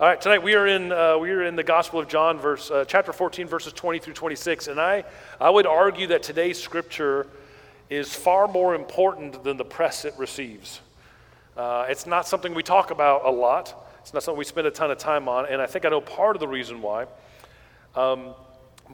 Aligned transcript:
All 0.00 0.06
right, 0.06 0.20
tonight 0.20 0.44
we 0.44 0.54
are 0.54 0.64
in 0.64 0.92
uh, 0.92 1.18
we 1.18 1.32
are 1.32 1.42
in 1.42 1.56
the 1.56 1.64
Gospel 1.64 1.98
of 1.98 2.06
John, 2.06 2.38
verse 2.38 2.70
uh, 2.70 2.84
chapter 2.86 3.12
14, 3.12 3.48
verses 3.48 3.72
20 3.72 3.98
through 3.98 4.14
26, 4.14 4.68
and 4.68 4.80
I 4.80 5.02
I 5.40 5.50
would 5.50 5.66
argue 5.66 6.06
that 6.06 6.22
today's 6.22 6.56
scripture 6.62 7.26
is 7.90 8.14
far 8.14 8.46
more 8.46 8.76
important 8.76 9.42
than 9.42 9.56
the 9.56 9.64
press 9.64 10.04
it 10.04 10.14
receives. 10.16 10.80
Uh, 11.56 11.86
it's 11.88 12.06
not 12.06 12.28
something 12.28 12.54
we 12.54 12.62
talk 12.62 12.92
about 12.92 13.26
a 13.26 13.30
lot. 13.32 13.74
It's 13.98 14.14
not 14.14 14.22
something 14.22 14.38
we 14.38 14.44
spend 14.44 14.68
a 14.68 14.70
ton 14.70 14.92
of 14.92 14.98
time 14.98 15.28
on, 15.28 15.46
and 15.46 15.60
I 15.60 15.66
think 15.66 15.84
I 15.84 15.88
know 15.88 16.00
part 16.00 16.36
of 16.36 16.40
the 16.40 16.46
reason 16.46 16.80
why. 16.80 17.06
Um, 17.96 18.34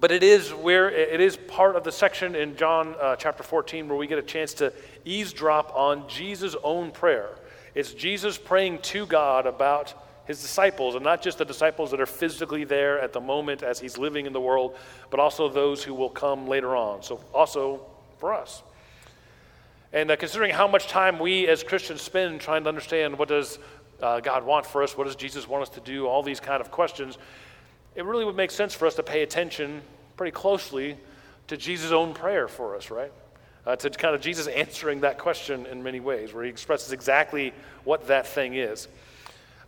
but 0.01 0.11
it 0.11 0.23
is 0.23 0.55
where 0.55 0.91
it 0.91 1.21
is 1.21 1.37
part 1.37 1.77
of 1.77 1.85
the 1.85 1.93
section 1.93 2.35
in 2.35 2.57
John 2.57 2.95
uh, 2.99 3.15
chapter 3.17 3.43
14 3.43 3.91
where 3.91 3.99
we 3.99 4.07
get 4.07 4.19
a 4.19 4.23
chance 4.23 4.55
to 4.55 4.73
eavesdrop 5.05 5.71
on 5.77 6.09
Jesus' 6.09 6.57
own 6.65 6.93
prayer. 6.93 7.29
It's 7.75 7.93
Jesus 7.93 8.39
praying 8.39 8.79
to 8.79 9.05
God 9.05 9.45
about 9.45 9.93
his 10.27 10.41
disciples, 10.41 10.95
and 10.95 11.05
not 11.05 11.23
just 11.23 11.39
the 11.39 11.45
disciples 11.45 11.91
that 11.91 12.01
are 12.01 12.07
physically 12.07 12.65
there 12.65 13.01
at 13.01 13.13
the 13.13 13.21
moment 13.21 13.63
as 13.63 13.79
he's 13.79 13.99
living 13.99 14.27
in 14.27 14.33
the 14.33 14.41
world, 14.41 14.77
but 15.11 15.21
also 15.21 15.49
those 15.49 15.85
who 15.85 15.95
will 15.95 16.11
come 16.11 16.47
later 16.47 16.75
on. 16.75 17.03
So, 17.03 17.21
also 17.33 17.85
for 18.19 18.33
us. 18.33 18.63
And 19.93 20.11
uh, 20.11 20.17
considering 20.17 20.53
how 20.53 20.67
much 20.67 20.89
time 20.89 21.19
we 21.19 21.47
as 21.47 21.63
Christians 21.63 22.03
spend 22.03 22.41
trying 22.41 22.65
to 22.65 22.69
understand 22.69 23.19
what 23.19 23.29
does 23.29 23.59
uh, 24.03 24.21
God 24.21 24.45
want 24.45 24.67
for 24.67 24.83
us, 24.83 24.97
what 24.99 25.05
does 25.05 25.17
Jesus 25.17 25.47
want 25.47 25.63
us 25.63 25.69
to 25.71 25.81
do, 25.81 26.07
all 26.07 26.23
these 26.23 26.41
kind 26.41 26.61
of 26.61 26.71
questions, 26.71 27.17
it 27.95 28.05
really 28.05 28.25
would 28.25 28.37
make 28.37 28.51
sense 28.51 28.75
for 28.75 28.87
us 28.87 28.95
to 28.97 29.03
pay 29.03 29.23
attention 29.23 29.83
pretty 30.17 30.33
closely 30.33 30.97
to 31.47 31.57
Jesus' 31.57 31.93
own 31.93 32.15
prayer 32.15 32.49
for 32.49 32.77
us, 32.77 32.91
right? 32.91 33.13
Uh, 33.67 33.77
to 33.77 33.91
kind 33.91 34.15
of 34.15 34.21
Jesus 34.21 34.47
answering 34.49 35.01
that 35.01 35.19
question 35.19 35.67
in 35.67 35.83
many 35.83 36.01
ways, 36.01 36.33
where 36.33 36.45
he 36.45 36.51
expresses 36.51 36.93
exactly 36.93 37.53
what 37.85 38.09
that 38.09 38.27
thing 38.27 38.55
is. 38.55 38.89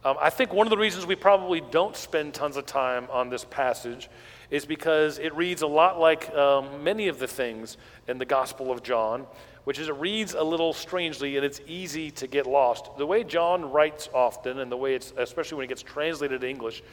Um, 0.07 0.17
I 0.21 0.31
think 0.31 0.53
one 0.53 0.69
of 0.69 0.71
the 0.71 0.77
reasons 0.77 1.05
we 1.05 1.17
probably 1.17 1.61
don't 1.61 1.97
spend 1.97 2.33
tons 2.33 2.57
of 2.57 2.65
time 2.65 3.09
on 3.11 3.29
this 3.29 3.45
passage 3.45 4.09
is 4.53 4.65
because 4.65 5.19
it 5.19 5.35
reads 5.35 5.63
a 5.63 5.67
lot 5.67 5.99
like 5.99 6.33
um, 6.33 6.85
many 6.85 7.09
of 7.09 7.19
the 7.19 7.27
things 7.27 7.77
in 8.07 8.17
the 8.17 8.25
Gospel 8.25 8.71
of 8.71 8.85
John, 8.85 9.27
which 9.65 9.81
is 9.81 9.89
it 9.89 9.97
reads 9.97 10.35
a 10.35 10.45
little 10.45 10.73
strangely 10.73 11.37
and 11.37 11.45
it's 11.45 11.61
easy 11.67 12.13
to 12.13 12.29
get 12.29 12.47
lost. 12.47 12.97
The 12.97 13.05
way 13.05 13.25
John 13.25 13.73
writes 13.73 14.09
often, 14.15 14.61
and 14.61 14.71
the 14.71 14.77
way 14.77 14.95
it's, 14.95 15.13
especially 15.17 15.57
when 15.57 15.65
it 15.65 15.71
gets 15.71 15.83
translated 15.83 16.43
to 16.43 16.49
English, 16.49 16.85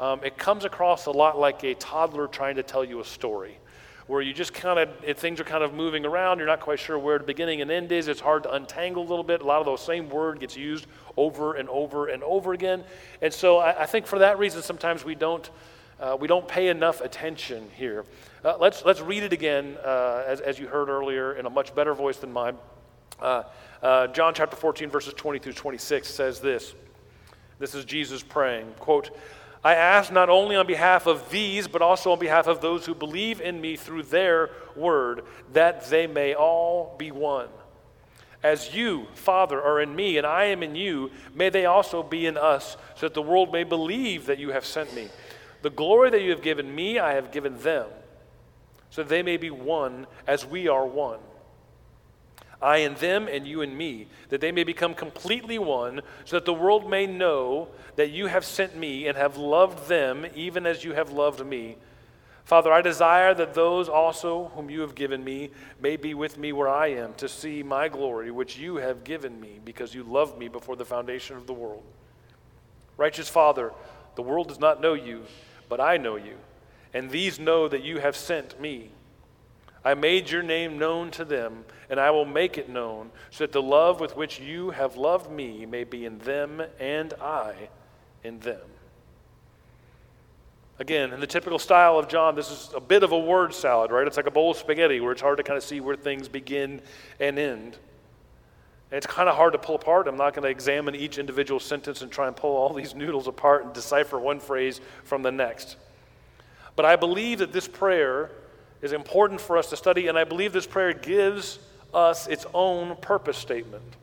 um, 0.00 0.24
it 0.24 0.36
comes 0.36 0.64
across 0.64 1.06
a 1.06 1.12
lot 1.12 1.38
like 1.38 1.62
a 1.62 1.74
toddler 1.74 2.26
trying 2.26 2.56
to 2.56 2.64
tell 2.64 2.84
you 2.84 2.98
a 2.98 3.04
story 3.04 3.58
where 4.06 4.22
you 4.22 4.32
just 4.32 4.54
kind 4.54 4.78
of, 4.78 5.18
things 5.18 5.40
are 5.40 5.44
kind 5.44 5.64
of 5.64 5.74
moving 5.74 6.06
around. 6.06 6.38
You're 6.38 6.46
not 6.46 6.60
quite 6.60 6.78
sure 6.78 6.98
where 6.98 7.18
the 7.18 7.24
beginning 7.24 7.60
and 7.60 7.70
end 7.70 7.90
is. 7.90 8.06
It's 8.06 8.20
hard 8.20 8.44
to 8.44 8.52
untangle 8.52 9.02
a 9.02 9.08
little 9.08 9.24
bit. 9.24 9.42
A 9.42 9.44
lot 9.44 9.58
of 9.58 9.66
those 9.66 9.84
same 9.84 10.08
word 10.08 10.38
gets 10.38 10.56
used 10.56 10.86
over 11.16 11.54
and 11.54 11.68
over 11.68 12.06
and 12.08 12.22
over 12.22 12.52
again. 12.52 12.84
And 13.20 13.32
so 13.32 13.58
I, 13.58 13.82
I 13.82 13.86
think 13.86 14.06
for 14.06 14.20
that 14.20 14.38
reason, 14.38 14.62
sometimes 14.62 15.04
we 15.04 15.16
don't, 15.16 15.50
uh, 15.98 16.16
we 16.18 16.28
don't 16.28 16.46
pay 16.46 16.68
enough 16.68 17.00
attention 17.00 17.68
here. 17.74 18.04
Uh, 18.44 18.56
let's, 18.60 18.84
let's 18.84 19.00
read 19.00 19.24
it 19.24 19.32
again, 19.32 19.76
uh, 19.84 20.22
as, 20.24 20.40
as 20.40 20.58
you 20.58 20.68
heard 20.68 20.88
earlier, 20.88 21.34
in 21.34 21.46
a 21.46 21.50
much 21.50 21.74
better 21.74 21.94
voice 21.94 22.18
than 22.18 22.32
mine. 22.32 22.56
Uh, 23.20 23.42
uh, 23.82 24.06
John 24.08 24.34
chapter 24.34 24.56
14, 24.56 24.88
verses 24.88 25.14
20 25.14 25.40
through 25.40 25.54
26 25.54 26.08
says 26.08 26.38
this. 26.38 26.74
This 27.58 27.74
is 27.74 27.84
Jesus 27.84 28.22
praying, 28.22 28.72
quote, 28.78 29.16
I 29.64 29.74
ask 29.74 30.12
not 30.12 30.30
only 30.30 30.54
on 30.54 30.66
behalf 30.66 31.06
of 31.06 31.30
these, 31.30 31.66
but 31.66 31.82
also 31.82 32.12
on 32.12 32.18
behalf 32.18 32.46
of 32.46 32.60
those 32.60 32.86
who 32.86 32.94
believe 32.94 33.40
in 33.40 33.60
me 33.60 33.76
through 33.76 34.04
their 34.04 34.50
word, 34.76 35.22
that 35.52 35.88
they 35.90 36.06
may 36.06 36.34
all 36.34 36.94
be 36.98 37.10
one. 37.10 37.48
As 38.42 38.74
you, 38.74 39.06
Father, 39.14 39.60
are 39.60 39.80
in 39.80 39.96
me, 39.96 40.18
and 40.18 40.26
I 40.26 40.44
am 40.44 40.62
in 40.62 40.76
you, 40.76 41.10
may 41.34 41.48
they 41.48 41.66
also 41.66 42.02
be 42.02 42.26
in 42.26 42.36
us, 42.36 42.76
so 42.94 43.06
that 43.06 43.14
the 43.14 43.22
world 43.22 43.52
may 43.52 43.64
believe 43.64 44.26
that 44.26 44.38
you 44.38 44.50
have 44.50 44.64
sent 44.64 44.94
me. 44.94 45.08
The 45.62 45.70
glory 45.70 46.10
that 46.10 46.22
you 46.22 46.30
have 46.30 46.42
given 46.42 46.72
me, 46.72 46.98
I 46.98 47.14
have 47.14 47.32
given 47.32 47.58
them, 47.58 47.88
so 48.90 49.02
that 49.02 49.08
they 49.08 49.22
may 49.22 49.36
be 49.36 49.50
one 49.50 50.06
as 50.26 50.46
we 50.46 50.68
are 50.68 50.86
one. 50.86 51.18
I 52.60 52.78
and 52.78 52.96
them, 52.96 53.28
and 53.28 53.46
you 53.46 53.60
and 53.62 53.76
me, 53.76 54.08
that 54.30 54.40
they 54.40 54.52
may 54.52 54.64
become 54.64 54.94
completely 54.94 55.58
one, 55.58 56.00
so 56.24 56.36
that 56.36 56.46
the 56.46 56.54
world 56.54 56.88
may 56.88 57.06
know 57.06 57.68
that 57.96 58.10
you 58.10 58.26
have 58.26 58.44
sent 58.44 58.76
me 58.76 59.06
and 59.06 59.16
have 59.16 59.36
loved 59.36 59.88
them 59.88 60.26
even 60.34 60.66
as 60.66 60.84
you 60.84 60.92
have 60.94 61.10
loved 61.10 61.44
me. 61.44 61.76
Father, 62.44 62.72
I 62.72 62.80
desire 62.80 63.34
that 63.34 63.54
those 63.54 63.88
also 63.88 64.52
whom 64.54 64.70
you 64.70 64.80
have 64.82 64.94
given 64.94 65.24
me 65.24 65.50
may 65.80 65.96
be 65.96 66.14
with 66.14 66.38
me 66.38 66.52
where 66.52 66.68
I 66.68 66.88
am 66.92 67.12
to 67.14 67.28
see 67.28 67.64
my 67.64 67.88
glory, 67.88 68.30
which 68.30 68.56
you 68.56 68.76
have 68.76 69.02
given 69.02 69.40
me 69.40 69.58
because 69.64 69.94
you 69.94 70.04
loved 70.04 70.38
me 70.38 70.46
before 70.46 70.76
the 70.76 70.84
foundation 70.84 71.36
of 71.36 71.48
the 71.48 71.52
world. 71.52 71.82
Righteous 72.96 73.28
Father, 73.28 73.72
the 74.14 74.22
world 74.22 74.46
does 74.46 74.60
not 74.60 74.80
know 74.80 74.94
you, 74.94 75.24
but 75.68 75.80
I 75.80 75.96
know 75.96 76.14
you, 76.14 76.36
and 76.94 77.10
these 77.10 77.40
know 77.40 77.66
that 77.66 77.82
you 77.82 77.98
have 77.98 78.16
sent 78.16 78.60
me. 78.60 78.92
I 79.86 79.94
made 79.94 80.28
your 80.28 80.42
name 80.42 80.78
known 80.78 81.12
to 81.12 81.24
them, 81.24 81.64
and 81.88 82.00
I 82.00 82.10
will 82.10 82.24
make 82.24 82.58
it 82.58 82.68
known, 82.68 83.12
so 83.30 83.44
that 83.44 83.52
the 83.52 83.62
love 83.62 84.00
with 84.00 84.16
which 84.16 84.40
you 84.40 84.70
have 84.70 84.96
loved 84.96 85.30
me 85.30 85.64
may 85.64 85.84
be 85.84 86.04
in 86.04 86.18
them 86.18 86.60
and 86.80 87.14
I 87.22 87.68
in 88.24 88.40
them. 88.40 88.66
Again, 90.80 91.12
in 91.12 91.20
the 91.20 91.26
typical 91.28 91.60
style 91.60 92.00
of 92.00 92.08
John, 92.08 92.34
this 92.34 92.50
is 92.50 92.72
a 92.74 92.80
bit 92.80 93.04
of 93.04 93.12
a 93.12 93.18
word 93.18 93.54
salad, 93.54 93.92
right? 93.92 94.04
It's 94.08 94.16
like 94.16 94.26
a 94.26 94.32
bowl 94.32 94.50
of 94.50 94.56
spaghetti 94.56 94.98
where 94.98 95.12
it's 95.12 95.22
hard 95.22 95.36
to 95.36 95.44
kind 95.44 95.56
of 95.56 95.62
see 95.62 95.78
where 95.78 95.94
things 95.94 96.26
begin 96.26 96.82
and 97.20 97.38
end. 97.38 97.78
And 98.90 98.98
it's 98.98 99.06
kind 99.06 99.28
of 99.28 99.36
hard 99.36 99.52
to 99.52 99.58
pull 99.60 99.76
apart. 99.76 100.08
I'm 100.08 100.16
not 100.16 100.34
going 100.34 100.42
to 100.42 100.50
examine 100.50 100.96
each 100.96 101.16
individual 101.16 101.60
sentence 101.60 102.02
and 102.02 102.10
try 102.10 102.26
and 102.26 102.34
pull 102.34 102.56
all 102.56 102.74
these 102.74 102.96
noodles 102.96 103.28
apart 103.28 103.64
and 103.64 103.72
decipher 103.72 104.18
one 104.18 104.40
phrase 104.40 104.80
from 105.04 105.22
the 105.22 105.30
next. 105.30 105.76
But 106.74 106.86
I 106.86 106.96
believe 106.96 107.38
that 107.38 107.52
this 107.52 107.68
prayer 107.68 108.32
is 108.82 108.92
important 108.92 109.40
for 109.40 109.56
us 109.56 109.70
to 109.70 109.76
study, 109.76 110.08
and 110.08 110.18
I 110.18 110.24
believe 110.24 110.52
this 110.52 110.66
prayer 110.66 110.92
gives 110.92 111.58
us 111.94 112.26
its 112.26 112.46
own 112.52 112.96
purpose 112.96 113.38
statement. 113.38 113.96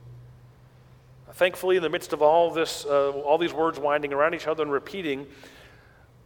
Thankfully, 1.33 1.77
in 1.77 1.83
the 1.83 1.89
midst 1.89 2.13
of 2.13 2.21
all 2.21 2.51
this, 2.51 2.85
uh, 2.85 3.11
all 3.11 3.37
these 3.37 3.53
words 3.53 3.79
winding 3.79 4.13
around 4.13 4.35
each 4.35 4.47
other 4.47 4.61
and 4.61 4.71
repeating, 4.71 5.25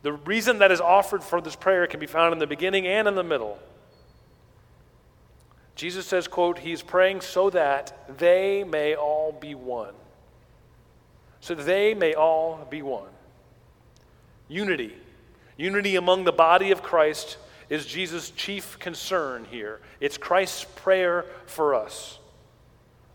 the 0.01 0.13
reason 0.13 0.59
that 0.59 0.71
is 0.71 0.81
offered 0.81 1.23
for 1.23 1.39
this 1.41 1.55
prayer 1.55 1.87
can 1.87 1.99
be 1.99 2.05
found 2.05 2.33
in 2.33 2.39
the 2.39 2.47
beginning 2.47 2.85
and 2.87 3.07
in 3.07 3.15
the 3.15 3.23
middle. 3.23 3.57
Jesus 5.75 6.05
says, 6.05 6.27
quote, 6.27 6.59
He's 6.59 6.81
praying 6.81 7.21
so 7.21 7.49
that 7.51 8.17
they 8.17 8.63
may 8.63 8.95
all 8.95 9.31
be 9.31 9.55
one. 9.55 9.93
So 11.39 11.55
they 11.55 11.93
may 11.93 12.13
all 12.13 12.67
be 12.69 12.81
one. 12.81 13.09
Unity. 14.49 14.95
Unity 15.55 15.95
among 15.95 16.23
the 16.23 16.31
body 16.31 16.71
of 16.71 16.83
Christ 16.83 17.37
is 17.69 17.85
Jesus' 17.85 18.29
chief 18.31 18.79
concern 18.79 19.45
here. 19.49 19.79
It's 19.99 20.17
Christ's 20.17 20.65
prayer 20.75 21.25
for 21.45 21.75
us. 21.75 22.19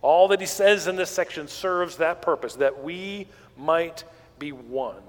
All 0.03 0.29
that 0.29 0.41
he 0.41 0.47
says 0.47 0.87
in 0.87 0.97
this 0.97 1.11
section 1.11 1.49
serves 1.49 1.97
that 1.99 2.23
purpose, 2.23 2.55
that 2.57 2.83
we 2.83 3.29
might 3.57 4.05
be 4.39 4.53
one. 4.53 5.03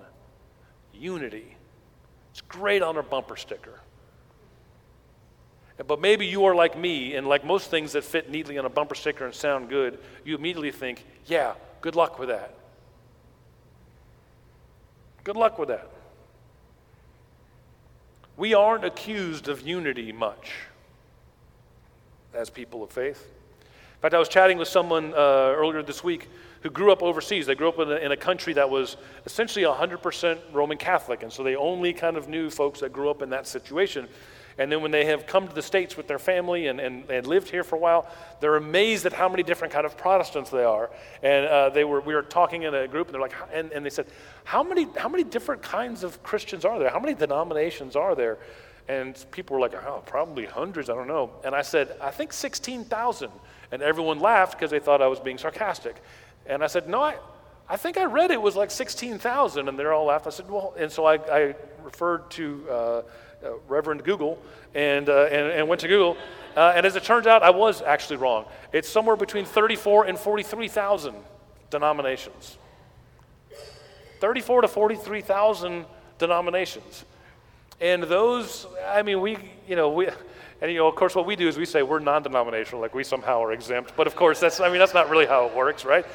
Unity. 0.94 1.58
It's 2.32 2.42
great 2.42 2.82
on 2.82 2.96
our 2.96 3.04
bumper 3.04 3.36
sticker. 3.36 3.80
But 5.88 6.00
maybe 6.00 6.28
you 6.28 6.46
are 6.46 6.56
like 6.56 6.78
me, 6.78 7.16
and 7.16 7.28
like 7.28 7.44
most 7.44 7.72
things 7.72 7.94
that 7.94 8.04
fit 8.04 8.30
neatly 8.30 8.58
on 8.58 8.66
a 8.66 8.70
bumper 8.70 8.96
sticker 8.96 9.26
and 9.26 9.34
sound 9.34 9.70
good, 9.70 10.00
you 10.24 10.36
immediately 10.36 10.72
think, 10.72 11.04
yeah, 11.26 11.54
good 11.82 11.96
luck 11.96 12.20
with 12.20 12.30
that. 12.30 12.56
Good 15.24 15.36
luck 15.36 15.58
with 15.58 15.70
that. 15.70 15.90
We 18.36 18.54
aren't 18.54 18.84
accused 18.84 19.48
of 19.48 19.62
unity 19.62 20.12
much 20.12 20.52
as 22.34 22.50
people 22.50 22.84
of 22.84 22.90
faith. 22.90 23.28
In 23.62 24.00
fact, 24.02 24.16
I 24.16 24.20
was 24.20 24.28
chatting 24.28 24.58
with 24.58 24.68
someone 24.68 25.14
uh, 25.14 25.54
earlier 25.56 25.84
this 25.84 26.04
week 26.04 26.30
who 26.62 26.70
grew 26.70 26.92
up 26.92 27.04
overseas. 27.04 27.46
They 27.46 27.56
grew 27.56 27.70
up 27.70 27.80
in 27.80 27.92
a, 27.92 27.96
in 27.96 28.12
a 28.12 28.18
country 28.18 28.54
that 28.54 28.70
was 28.70 28.98
essentially 29.26 29.66
100% 29.66 30.40
Roman 30.52 30.78
Catholic, 30.78 31.24
and 31.24 31.32
so 31.32 31.44
they 31.44 31.56
only 31.56 31.94
kind 31.94 32.18
of 32.18 32.28
knew 32.28 32.50
folks 32.50 32.80
that 32.80 32.92
grew 32.92 33.10
up 33.10 33.22
in 33.22 33.30
that 33.30 33.48
situation. 33.48 34.08
And 34.58 34.72
then 34.72 34.82
when 34.82 34.92
they 34.92 35.06
have 35.06 35.26
come 35.26 35.48
to 35.48 35.54
the 35.54 35.62
States 35.62 35.98
with 35.98 36.08
their 36.08 36.20
family 36.20 36.68
and, 36.68 36.80
and, 36.80 37.10
and 37.10 37.26
lived 37.26 37.50
here 37.50 37.64
for 37.64 37.76
a 37.76 37.80
while, 37.80 38.08
they're 38.40 38.56
amazed 38.56 39.06
at 39.06 39.14
how 39.14 39.28
many 39.28 39.42
different 39.42 39.74
kind 39.74 39.86
of 39.86 39.98
Protestants 39.98 40.50
they 40.50 40.64
are. 40.64 40.92
And 41.24 41.46
uh, 41.46 41.70
they 41.70 41.84
were, 41.84 42.02
we 42.02 42.14
were 42.14 42.22
talking 42.22 42.64
in 42.64 42.76
a 42.76 42.88
group, 42.88 43.08
and 43.08 43.16
they're 43.16 43.22
like, 43.22 43.34
and, 43.52 43.72
and 43.72 43.86
they 43.86 43.90
said, 43.90 44.08
how 44.44 44.62
many, 44.62 44.88
how 44.98 45.10
many 45.10 45.24
different 45.24 45.64
kinds 45.64 46.04
of 46.04 46.22
Christians 46.22 46.66
are 46.66 46.78
there? 46.78 46.90
How 46.90 47.00
many 47.00 47.16
denominations 47.16 47.96
are 47.96 48.16
there? 48.16 48.38
And 48.88 49.24
people 49.32 49.56
were 49.56 49.62
like, 49.62 49.74
oh, 49.74 50.04
probably 50.06 50.46
hundreds, 50.46 50.90
I 50.90 50.94
don't 50.94 51.08
know. 51.08 51.32
And 51.44 51.56
I 51.56 51.62
said, 51.62 51.96
I 52.02 52.12
think 52.12 52.34
16,000. 52.34 53.32
And 53.72 53.82
everyone 53.82 54.20
laughed 54.20 54.54
because 54.54 54.72
they 54.72 54.80
thought 54.80 55.02
I 55.02 55.08
was 55.08 55.20
being 55.20 55.38
sarcastic. 55.38 55.96
And 56.46 56.64
I 56.64 56.68
said, 56.68 56.90
no, 56.90 57.02
I, 57.02 57.16
I 57.70 57.78
think 57.78 57.98
I 57.98 58.04
read 58.04 58.30
it 58.30 58.42
was 58.42 58.56
like 58.56 58.72
16,000. 58.72 59.70
And 59.70 59.80
they're 59.80 59.94
all 59.94 60.06
laughed. 60.06 60.28
I 60.28 60.32
said, 60.32 60.50
well, 60.50 60.74
and 60.78 60.92
so 60.92 61.06
I, 61.06 61.16
I 61.16 61.56
referred 61.82 62.30
to 62.32 62.70
uh, 62.70 63.02
uh, 63.44 63.54
Reverend 63.68 64.04
Google 64.04 64.42
and, 64.74 65.10
uh, 65.10 65.24
and, 65.26 65.52
and, 65.52 65.68
went 65.68 65.82
to 65.82 65.88
Google. 65.88 66.18
Uh, 66.56 66.74
and 66.76 66.86
as 66.86 66.96
it 66.96 67.04
turns 67.04 67.28
out, 67.28 67.44
I 67.44 67.50
was 67.50 67.82
actually 67.82 68.18
wrong. 68.18 68.46
It's 68.72 68.90
somewhere 68.90 69.16
between 69.16 69.46
34 69.46 70.06
and 70.06 70.18
43,000 70.18 71.16
denominations. 71.70 72.58
34 74.20 74.62
to 74.62 74.68
43,000 74.68 75.86
denominations. 76.18 77.06
And 77.82 78.04
those, 78.04 78.66
I 78.88 79.02
mean, 79.02 79.20
we, 79.20 79.38
you 79.68 79.76
know, 79.76 79.90
we, 79.90 80.08
and 80.62 80.72
you 80.72 80.78
know, 80.78 80.88
of 80.88 80.96
course, 80.96 81.16
what 81.16 81.26
we 81.26 81.36
do 81.36 81.48
is 81.48 81.58
we 81.58 81.66
say 81.66 81.84
we're 81.84 82.00
non-denominational, 82.00 82.82
like 82.82 82.96
we 82.96 83.04
somehow 83.04 83.44
are 83.44 83.52
exempt. 83.52 83.94
But 83.98 84.08
of 84.08 84.16
course, 84.16 84.40
that's, 84.40 84.62
I 84.62 84.70
mean, 84.70 84.80
that's 84.80 84.94
not 84.94 85.10
really 85.10 85.26
how 85.26 85.48
it 85.48 85.56
works, 85.56 85.84
right? 85.84 86.06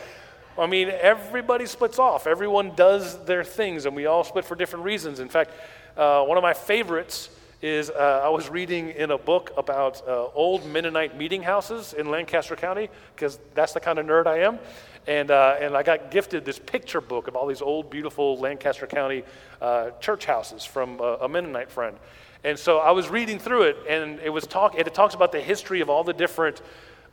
I 0.58 0.66
mean, 0.66 0.88
everybody 0.88 1.66
splits 1.66 1.98
off. 1.98 2.26
Everyone 2.26 2.74
does 2.74 3.22
their 3.24 3.44
things, 3.44 3.86
and 3.86 3.94
we 3.94 4.06
all 4.06 4.24
split 4.24 4.44
for 4.44 4.56
different 4.56 4.84
reasons. 4.84 5.20
In 5.20 5.28
fact, 5.28 5.52
uh, 5.98 6.24
one 6.24 6.38
of 6.38 6.42
my 6.42 6.54
favorites 6.54 7.28
is 7.60 7.90
uh, 7.90 8.22
I 8.24 8.28
was 8.28 8.48
reading 8.48 8.90
in 8.90 9.10
a 9.10 9.18
book 9.18 9.52
about 9.56 10.06
uh, 10.06 10.26
old 10.26 10.64
Mennonite 10.64 11.16
meeting 11.16 11.42
houses 11.42 11.92
in 11.92 12.08
Lancaster 12.08 12.54
County, 12.54 12.88
because 13.14 13.40
that's 13.54 13.72
the 13.72 13.80
kind 13.80 13.98
of 13.98 14.06
nerd 14.06 14.28
I 14.28 14.38
am. 14.40 14.60
And, 15.08 15.30
uh, 15.30 15.56
and 15.60 15.76
I 15.76 15.82
got 15.82 16.10
gifted 16.10 16.44
this 16.44 16.58
picture 16.58 17.00
book 17.00 17.26
of 17.26 17.34
all 17.34 17.46
these 17.46 17.62
old, 17.62 17.90
beautiful 17.90 18.38
Lancaster 18.38 18.86
County 18.86 19.24
uh, 19.60 19.90
church 20.00 20.24
houses 20.24 20.64
from 20.64 21.00
a, 21.00 21.18
a 21.22 21.28
Mennonite 21.28 21.70
friend. 21.70 21.96
And 22.44 22.56
so 22.56 22.78
I 22.78 22.92
was 22.92 23.08
reading 23.08 23.40
through 23.40 23.62
it, 23.62 23.76
and 23.88 24.20
it 24.20 24.30
was 24.30 24.46
talk. 24.46 24.78
It 24.78 24.94
talks 24.94 25.14
about 25.14 25.32
the 25.32 25.40
history 25.40 25.80
of 25.80 25.90
all 25.90 26.04
the 26.04 26.12
different 26.12 26.62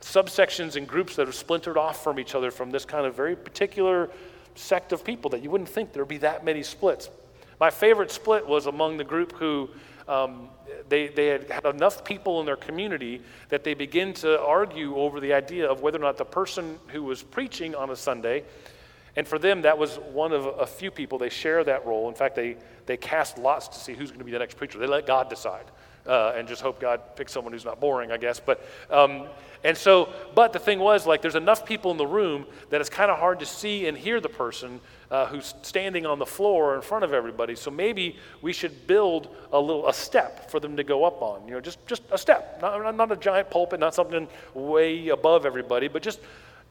subsections 0.00 0.76
and 0.76 0.86
groups 0.86 1.16
that 1.16 1.26
have 1.26 1.34
splintered 1.34 1.76
off 1.76 2.04
from 2.04 2.20
each 2.20 2.36
other 2.36 2.52
from 2.52 2.70
this 2.70 2.84
kind 2.84 3.04
of 3.04 3.16
very 3.16 3.34
particular 3.34 4.10
sect 4.54 4.92
of 4.92 5.04
people 5.04 5.30
that 5.30 5.42
you 5.42 5.50
wouldn't 5.50 5.68
think 5.68 5.92
there'd 5.92 6.06
be 6.06 6.18
that 6.18 6.44
many 6.44 6.62
splits. 6.62 7.10
My 7.58 7.70
favorite 7.70 8.10
split 8.10 8.46
was 8.46 8.66
among 8.66 8.96
the 8.96 9.04
group 9.04 9.32
who 9.32 9.70
um, 10.08 10.48
they, 10.88 11.08
they 11.08 11.26
had 11.26 11.50
had 11.50 11.64
enough 11.66 12.04
people 12.04 12.40
in 12.40 12.46
their 12.46 12.56
community 12.56 13.22
that 13.48 13.64
they 13.64 13.74
begin 13.74 14.12
to 14.14 14.40
argue 14.40 14.96
over 14.96 15.20
the 15.20 15.32
idea 15.32 15.70
of 15.70 15.80
whether 15.80 15.98
or 15.98 16.02
not 16.02 16.16
the 16.16 16.24
person 16.24 16.78
who 16.88 17.02
was 17.02 17.22
preaching 17.22 17.74
on 17.74 17.90
a 17.90 17.96
Sunday, 17.96 18.44
and 19.16 19.26
for 19.26 19.38
them, 19.38 19.62
that 19.62 19.78
was 19.78 19.96
one 19.96 20.32
of 20.32 20.44
a 20.44 20.66
few 20.66 20.90
people, 20.90 21.16
they 21.16 21.30
share 21.30 21.64
that 21.64 21.86
role. 21.86 22.08
In 22.08 22.14
fact, 22.14 22.36
they, 22.36 22.56
they 22.84 22.98
cast 22.98 23.38
lots 23.38 23.68
to 23.68 23.78
see 23.78 23.94
who's 23.94 24.10
going 24.10 24.18
to 24.18 24.24
be 24.24 24.30
the 24.30 24.38
next 24.38 24.58
preacher. 24.58 24.78
They 24.78 24.86
let 24.86 25.06
God 25.06 25.30
decide 25.30 25.64
uh, 26.06 26.34
and 26.36 26.46
just 26.46 26.60
hope 26.60 26.78
God 26.80 27.00
picks 27.16 27.32
someone 27.32 27.54
who's 27.54 27.64
not 27.64 27.80
boring, 27.80 28.12
I 28.12 28.18
guess. 28.18 28.40
But, 28.40 28.62
um, 28.90 29.26
and 29.64 29.74
so, 29.74 30.10
but 30.34 30.52
the 30.52 30.58
thing 30.58 30.78
was, 30.78 31.06
like, 31.06 31.22
there's 31.22 31.34
enough 31.34 31.64
people 31.64 31.90
in 31.90 31.96
the 31.96 32.06
room 32.06 32.44
that 32.68 32.82
it's 32.82 32.90
kind 32.90 33.10
of 33.10 33.18
hard 33.18 33.40
to 33.40 33.46
see 33.46 33.86
and 33.86 33.96
hear 33.96 34.20
the 34.20 34.28
person 34.28 34.80
uh, 35.10 35.26
who's 35.26 35.54
standing 35.62 36.06
on 36.06 36.18
the 36.18 36.26
floor 36.26 36.74
in 36.74 36.82
front 36.82 37.04
of 37.04 37.12
everybody. 37.12 37.54
So 37.54 37.70
maybe 37.70 38.16
we 38.42 38.52
should 38.52 38.86
build 38.86 39.34
a 39.52 39.60
little 39.60 39.88
a 39.88 39.94
step 39.94 40.50
for 40.50 40.60
them 40.60 40.76
to 40.76 40.84
go 40.84 41.04
up 41.04 41.22
on. 41.22 41.46
You 41.46 41.54
know, 41.54 41.60
just 41.60 41.84
just 41.86 42.02
a 42.10 42.18
step, 42.18 42.60
not, 42.60 42.96
not 42.96 43.12
a 43.12 43.16
giant 43.16 43.50
pulpit, 43.50 43.80
not 43.80 43.94
something 43.94 44.28
way 44.54 45.08
above 45.08 45.46
everybody, 45.46 45.88
but 45.88 46.02
just 46.02 46.20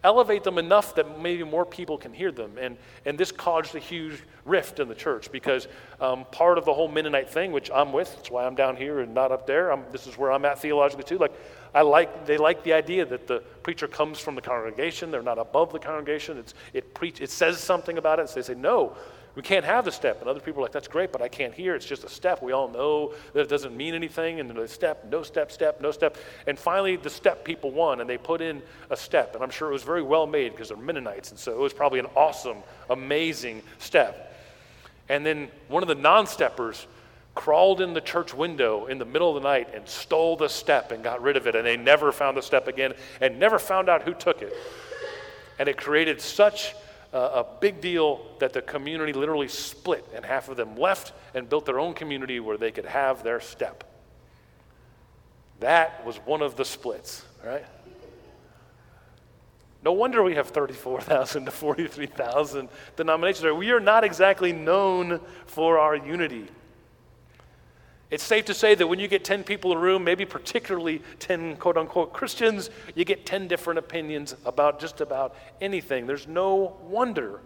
elevate 0.05 0.43
them 0.43 0.59
enough 0.59 0.93
that 0.95 1.19
maybe 1.19 1.43
more 1.43 1.65
people 1.65 1.97
can 1.97 2.13
hear 2.13 2.31
them. 2.31 2.51
And, 2.59 2.77
and 3.05 3.17
this 3.17 3.31
caused 3.31 3.75
a 3.75 3.79
huge 3.79 4.21
rift 4.45 4.79
in 4.79 4.87
the 4.87 4.93
church 4.93 5.31
because 5.31 5.67
um, 5.99 6.25
part 6.31 6.59
of 6.59 6.65
the 6.65 6.73
whole 6.73 6.87
Mennonite 6.87 7.29
thing, 7.29 7.51
which 7.51 7.71
I'm 7.71 7.91
with, 7.91 8.15
that's 8.15 8.29
why 8.29 8.45
I'm 8.45 8.53
down 8.53 8.75
here 8.75 8.99
and 8.99 9.15
not 9.15 9.31
up 9.31 9.47
there. 9.47 9.71
I'm, 9.71 9.83
this 9.91 10.05
is 10.05 10.15
where 10.15 10.31
I'm 10.31 10.45
at 10.45 10.59
theologically 10.59 11.05
too. 11.05 11.17
Like, 11.17 11.33
I 11.75 11.81
like, 11.81 12.25
they 12.25 12.37
like 12.37 12.63
the 12.63 12.71
idea 12.71 13.05
that 13.05 13.27
the 13.27 13.39
preacher 13.61 13.89
comes 13.89 14.17
from 14.17 14.35
the 14.35 14.41
congregation. 14.41 15.11
They're 15.11 15.21
not 15.21 15.37
above 15.37 15.73
the 15.73 15.79
congregation. 15.79 16.37
It's, 16.37 16.53
it, 16.71 16.93
preach, 16.93 17.19
it 17.19 17.29
says 17.29 17.59
something 17.59 17.97
about 17.97 18.19
it. 18.19 18.29
So 18.29 18.35
they 18.35 18.43
say, 18.43 18.55
no, 18.55 18.95
we 19.35 19.41
can't 19.41 19.65
have 19.65 19.83
the 19.83 19.91
step. 19.91 20.21
And 20.21 20.29
other 20.29 20.39
people 20.39 20.61
are 20.61 20.63
like, 20.63 20.71
that's 20.71 20.87
great, 20.87 21.11
but 21.11 21.21
I 21.21 21.27
can't 21.27 21.53
hear. 21.53 21.75
It's 21.75 21.85
just 21.85 22.05
a 22.05 22.09
step. 22.09 22.41
We 22.41 22.53
all 22.53 22.69
know 22.69 23.13
that 23.33 23.41
it 23.41 23.49
doesn't 23.49 23.75
mean 23.75 23.93
anything. 23.93 24.39
And 24.39 24.49
the 24.49 24.67
step, 24.69 25.05
no 25.11 25.21
step, 25.21 25.51
step, 25.51 25.81
no 25.81 25.91
step. 25.91 26.15
And 26.47 26.57
finally, 26.57 26.95
the 26.95 27.09
step 27.09 27.43
people 27.43 27.71
won, 27.71 27.99
and 27.99 28.09
they 28.09 28.17
put 28.17 28.39
in 28.39 28.61
a 28.89 28.95
step. 28.95 29.35
And 29.35 29.43
I'm 29.43 29.49
sure 29.49 29.67
it 29.69 29.73
was 29.73 29.83
very 29.83 30.01
well 30.01 30.25
made 30.27 30.53
because 30.53 30.69
they're 30.69 30.77
Mennonites. 30.77 31.31
And 31.31 31.37
so 31.37 31.51
it 31.51 31.59
was 31.59 31.73
probably 31.73 31.99
an 31.99 32.07
awesome, 32.15 32.59
amazing 32.89 33.61
step. 33.79 34.33
And 35.09 35.25
then 35.25 35.49
one 35.67 35.83
of 35.83 35.89
the 35.89 35.95
non 35.95 36.25
steppers 36.25 36.87
crawled 37.35 37.81
in 37.81 37.93
the 37.93 38.01
church 38.01 38.33
window 38.33 38.87
in 38.87 38.97
the 38.97 39.05
middle 39.05 39.35
of 39.35 39.43
the 39.43 39.47
night 39.47 39.69
and 39.75 39.87
stole 39.87 40.37
the 40.37 40.47
step 40.47 40.91
and 40.91 41.03
got 41.03 41.21
rid 41.21 41.37
of 41.37 41.45
it. 41.45 41.55
And 41.55 41.67
they 41.67 41.77
never 41.77 42.11
found 42.11 42.35
the 42.37 42.41
step 42.41 42.67
again 42.67 42.93
and 43.21 43.37
never 43.37 43.59
found 43.59 43.89
out 43.89 44.03
who 44.03 44.13
took 44.13 44.41
it. 44.41 44.53
And 45.59 45.69
it 45.69 45.77
created 45.77 46.19
such 46.21 46.73
a 47.13 47.45
big 47.61 47.79
deal 47.79 48.25
that 48.39 48.51
the 48.51 48.61
community 48.61 49.13
literally 49.13 49.47
split, 49.47 50.05
and 50.13 50.25
half 50.25 50.49
of 50.49 50.57
them 50.57 50.75
left 50.75 51.13
and 51.33 51.47
built 51.47 51.65
their 51.65 51.79
own 51.79 51.93
community 51.93 52.41
where 52.41 52.57
they 52.57 52.71
could 52.71 52.85
have 52.85 53.23
their 53.23 53.39
step. 53.39 53.85
That 55.61 56.05
was 56.05 56.17
one 56.17 56.41
of 56.41 56.57
the 56.57 56.65
splits, 56.65 57.23
right? 57.45 57.65
No 59.81 59.93
wonder 59.93 60.23
we 60.23 60.35
have 60.35 60.49
34,000 60.49 61.45
to 61.45 61.51
43,000 61.51 62.67
denominations. 62.97 63.53
We 63.53 63.71
are 63.71 63.79
not 63.79 64.03
exactly 64.03 64.51
known 64.51 65.21
for 65.45 65.79
our 65.79 65.95
unity. 65.95 66.47
It's 68.15 68.23
safe 68.23 68.45
to 68.45 68.53
say 68.53 68.75
that 68.75 68.87
when 68.87 68.97
you 68.97 69.09
get 69.09 69.25
10 69.25 69.43
people 69.43 69.73
in 69.73 69.77
a 69.77 69.81
room, 69.81 70.05
maybe 70.05 70.23
particularly 70.23 71.01
10 71.19 71.57
quote 71.57 71.75
unquote 71.75 72.13
Christians, 72.13 72.69
you 72.95 73.03
get 73.03 73.25
10 73.25 73.49
different 73.49 73.77
opinions 73.77 74.33
about 74.45 74.79
just 74.79 75.01
about 75.01 75.35
anything. 75.59 76.07
There's 76.07 76.25
no 76.25 76.77
wonder 76.83 77.41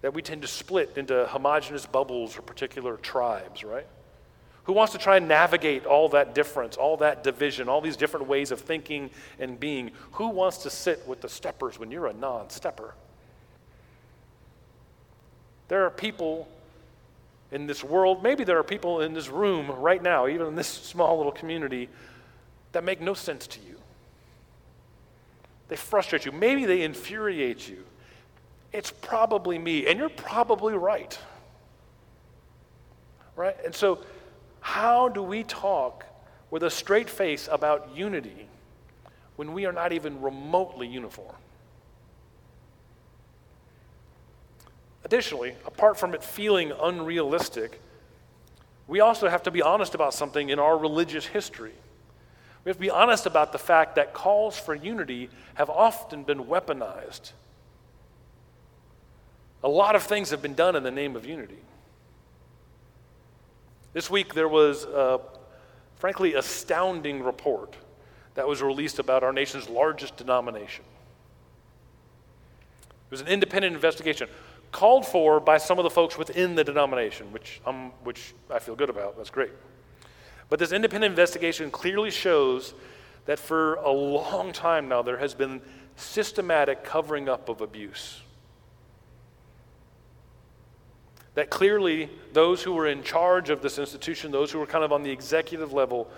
that 0.00 0.12
we 0.12 0.20
tend 0.20 0.42
to 0.42 0.48
split 0.48 0.94
into 0.96 1.26
homogenous 1.28 1.86
bubbles 1.86 2.36
or 2.36 2.42
particular 2.42 2.96
tribes, 2.96 3.62
right? 3.62 3.86
Who 4.64 4.72
wants 4.72 4.94
to 4.94 4.98
try 4.98 5.16
and 5.16 5.28
navigate 5.28 5.86
all 5.86 6.08
that 6.08 6.34
difference, 6.34 6.76
all 6.76 6.96
that 6.96 7.22
division, 7.22 7.68
all 7.68 7.80
these 7.80 7.96
different 7.96 8.26
ways 8.26 8.50
of 8.50 8.60
thinking 8.60 9.10
and 9.38 9.60
being? 9.60 9.92
Who 10.14 10.30
wants 10.30 10.58
to 10.64 10.70
sit 10.70 11.06
with 11.06 11.20
the 11.20 11.28
steppers 11.28 11.78
when 11.78 11.92
you're 11.92 12.08
a 12.08 12.12
non 12.12 12.50
stepper? 12.50 12.96
There 15.68 15.86
are 15.86 15.90
people 15.90 16.48
in 17.50 17.66
this 17.66 17.82
world, 17.82 18.22
maybe 18.22 18.44
there 18.44 18.58
are 18.58 18.64
people 18.64 19.00
in 19.00 19.14
this 19.14 19.28
room 19.28 19.70
right 19.70 20.02
now, 20.02 20.28
even 20.28 20.46
in 20.48 20.54
this 20.54 20.68
small 20.68 21.16
little 21.16 21.32
community, 21.32 21.88
that 22.72 22.84
make 22.84 23.00
no 23.00 23.14
sense 23.14 23.46
to 23.46 23.60
you. 23.60 23.76
They 25.68 25.76
frustrate 25.76 26.24
you. 26.24 26.32
Maybe 26.32 26.64
they 26.64 26.82
infuriate 26.82 27.68
you. 27.68 27.84
It's 28.72 28.90
probably 28.90 29.58
me, 29.58 29.86
and 29.86 29.98
you're 29.98 30.08
probably 30.08 30.74
right. 30.74 31.18
Right? 33.36 33.56
And 33.64 33.74
so, 33.74 34.02
how 34.60 35.08
do 35.08 35.22
we 35.22 35.44
talk 35.44 36.04
with 36.50 36.62
a 36.62 36.70
straight 36.70 37.08
face 37.08 37.48
about 37.50 37.94
unity 37.94 38.48
when 39.36 39.52
we 39.52 39.64
are 39.64 39.72
not 39.72 39.92
even 39.92 40.20
remotely 40.20 40.86
uniform? 40.86 41.36
Additionally, 45.08 45.54
apart 45.64 45.96
from 45.96 46.12
it 46.12 46.22
feeling 46.22 46.70
unrealistic, 46.82 47.80
we 48.86 49.00
also 49.00 49.26
have 49.26 49.42
to 49.44 49.50
be 49.50 49.62
honest 49.62 49.94
about 49.94 50.12
something 50.12 50.50
in 50.50 50.58
our 50.58 50.76
religious 50.76 51.24
history. 51.24 51.72
We 52.62 52.68
have 52.68 52.76
to 52.76 52.80
be 52.82 52.90
honest 52.90 53.24
about 53.24 53.52
the 53.52 53.58
fact 53.58 53.94
that 53.94 54.12
calls 54.12 54.58
for 54.58 54.74
unity 54.74 55.30
have 55.54 55.70
often 55.70 56.24
been 56.24 56.44
weaponized. 56.44 57.32
A 59.64 59.68
lot 59.68 59.96
of 59.96 60.02
things 60.02 60.28
have 60.28 60.42
been 60.42 60.52
done 60.52 60.76
in 60.76 60.82
the 60.82 60.90
name 60.90 61.16
of 61.16 61.24
unity. 61.24 61.62
This 63.94 64.10
week 64.10 64.34
there 64.34 64.46
was 64.46 64.84
a 64.84 65.20
frankly 65.96 66.34
astounding 66.34 67.22
report 67.22 67.76
that 68.34 68.46
was 68.46 68.60
released 68.60 68.98
about 68.98 69.24
our 69.24 69.32
nation's 69.32 69.70
largest 69.70 70.18
denomination. 70.18 70.84
It 72.80 73.10
was 73.10 73.22
an 73.22 73.28
independent 73.28 73.74
investigation 73.74 74.28
called 74.72 75.06
for 75.06 75.40
by 75.40 75.58
some 75.58 75.78
of 75.78 75.84
the 75.84 75.90
folks 75.90 76.18
within 76.18 76.54
the 76.54 76.64
denomination, 76.64 77.32
which, 77.32 77.60
um, 77.66 77.92
which 78.04 78.34
I 78.50 78.58
feel 78.58 78.76
good 78.76 78.90
about. 78.90 79.16
That's 79.16 79.30
great. 79.30 79.52
But 80.48 80.58
this 80.58 80.72
independent 80.72 81.12
investigation 81.12 81.70
clearly 81.70 82.10
shows 82.10 82.74
that 83.26 83.38
for 83.38 83.74
a 83.74 83.90
long 83.90 84.52
time 84.52 84.88
now 84.88 85.02
there 85.02 85.18
has 85.18 85.34
been 85.34 85.60
systematic 85.96 86.84
covering 86.84 87.28
up 87.28 87.48
of 87.48 87.60
abuse. 87.60 88.22
That 91.34 91.50
clearly 91.50 92.10
those 92.32 92.62
who 92.62 92.72
were 92.72 92.86
in 92.86 93.02
charge 93.02 93.50
of 93.50 93.62
this 93.62 93.78
institution, 93.78 94.30
those 94.30 94.50
who 94.50 94.58
were 94.58 94.66
kind 94.66 94.84
of 94.84 94.92
on 94.92 95.02
the 95.02 95.10
executive 95.10 95.72
level, 95.72 96.10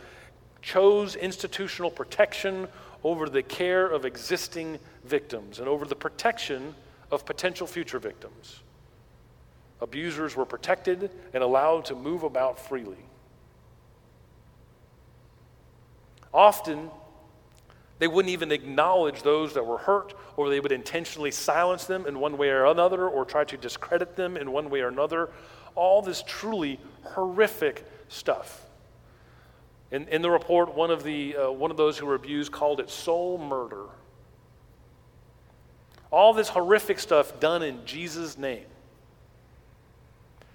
chose 0.62 1.16
institutional 1.16 1.90
protection 1.90 2.68
over 3.02 3.28
the 3.28 3.42
care 3.42 3.86
of 3.86 4.04
existing 4.04 4.78
victims 5.04 5.58
and 5.58 5.68
over 5.68 5.84
the 5.84 5.96
protection 5.96 6.74
of 7.10 7.24
potential 7.24 7.66
future 7.66 7.98
victims. 7.98 8.60
Abusers 9.80 10.36
were 10.36 10.44
protected 10.44 11.10
and 11.32 11.42
allowed 11.42 11.86
to 11.86 11.94
move 11.94 12.22
about 12.22 12.58
freely. 12.58 12.98
Often, 16.32 16.90
they 17.98 18.06
wouldn't 18.08 18.32
even 18.32 18.52
acknowledge 18.52 19.22
those 19.22 19.54
that 19.54 19.66
were 19.66 19.78
hurt, 19.78 20.14
or 20.36 20.48
they 20.48 20.60
would 20.60 20.72
intentionally 20.72 21.30
silence 21.30 21.84
them 21.84 22.06
in 22.06 22.18
one 22.18 22.38
way 22.38 22.48
or 22.48 22.66
another, 22.66 23.08
or 23.08 23.24
try 23.24 23.44
to 23.44 23.56
discredit 23.56 24.16
them 24.16 24.36
in 24.36 24.52
one 24.52 24.70
way 24.70 24.80
or 24.80 24.88
another. 24.88 25.28
All 25.74 26.02
this 26.02 26.22
truly 26.26 26.78
horrific 27.02 27.84
stuff. 28.08 28.66
In, 29.90 30.06
in 30.08 30.22
the 30.22 30.30
report, 30.30 30.74
one 30.74 30.90
of, 30.90 31.02
the, 31.02 31.36
uh, 31.36 31.50
one 31.50 31.70
of 31.70 31.76
those 31.76 31.98
who 31.98 32.06
were 32.06 32.14
abused 32.14 32.52
called 32.52 32.80
it 32.80 32.90
soul 32.90 33.38
murder. 33.38 33.84
All 36.10 36.32
this 36.32 36.48
horrific 36.48 36.98
stuff 36.98 37.38
done 37.40 37.62
in 37.62 37.84
Jesus' 37.84 38.36
name. 38.36 38.64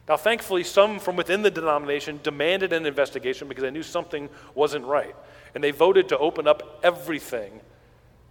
Now, 0.08 0.18
thankfully, 0.18 0.64
some 0.64 1.00
from 1.00 1.16
within 1.16 1.42
the 1.42 1.50
denomination 1.50 2.20
demanded 2.22 2.74
an 2.74 2.86
investigation 2.86 3.48
because 3.48 3.64
they 3.64 3.72
knew 3.72 3.84
something 3.84 4.30
wasn't 4.54 4.86
right. 4.86 5.16
And 5.56 5.64
they 5.64 5.72
voted 5.72 6.10
to 6.10 6.18
open 6.18 6.48
up 6.48 6.80
everything 6.84 7.60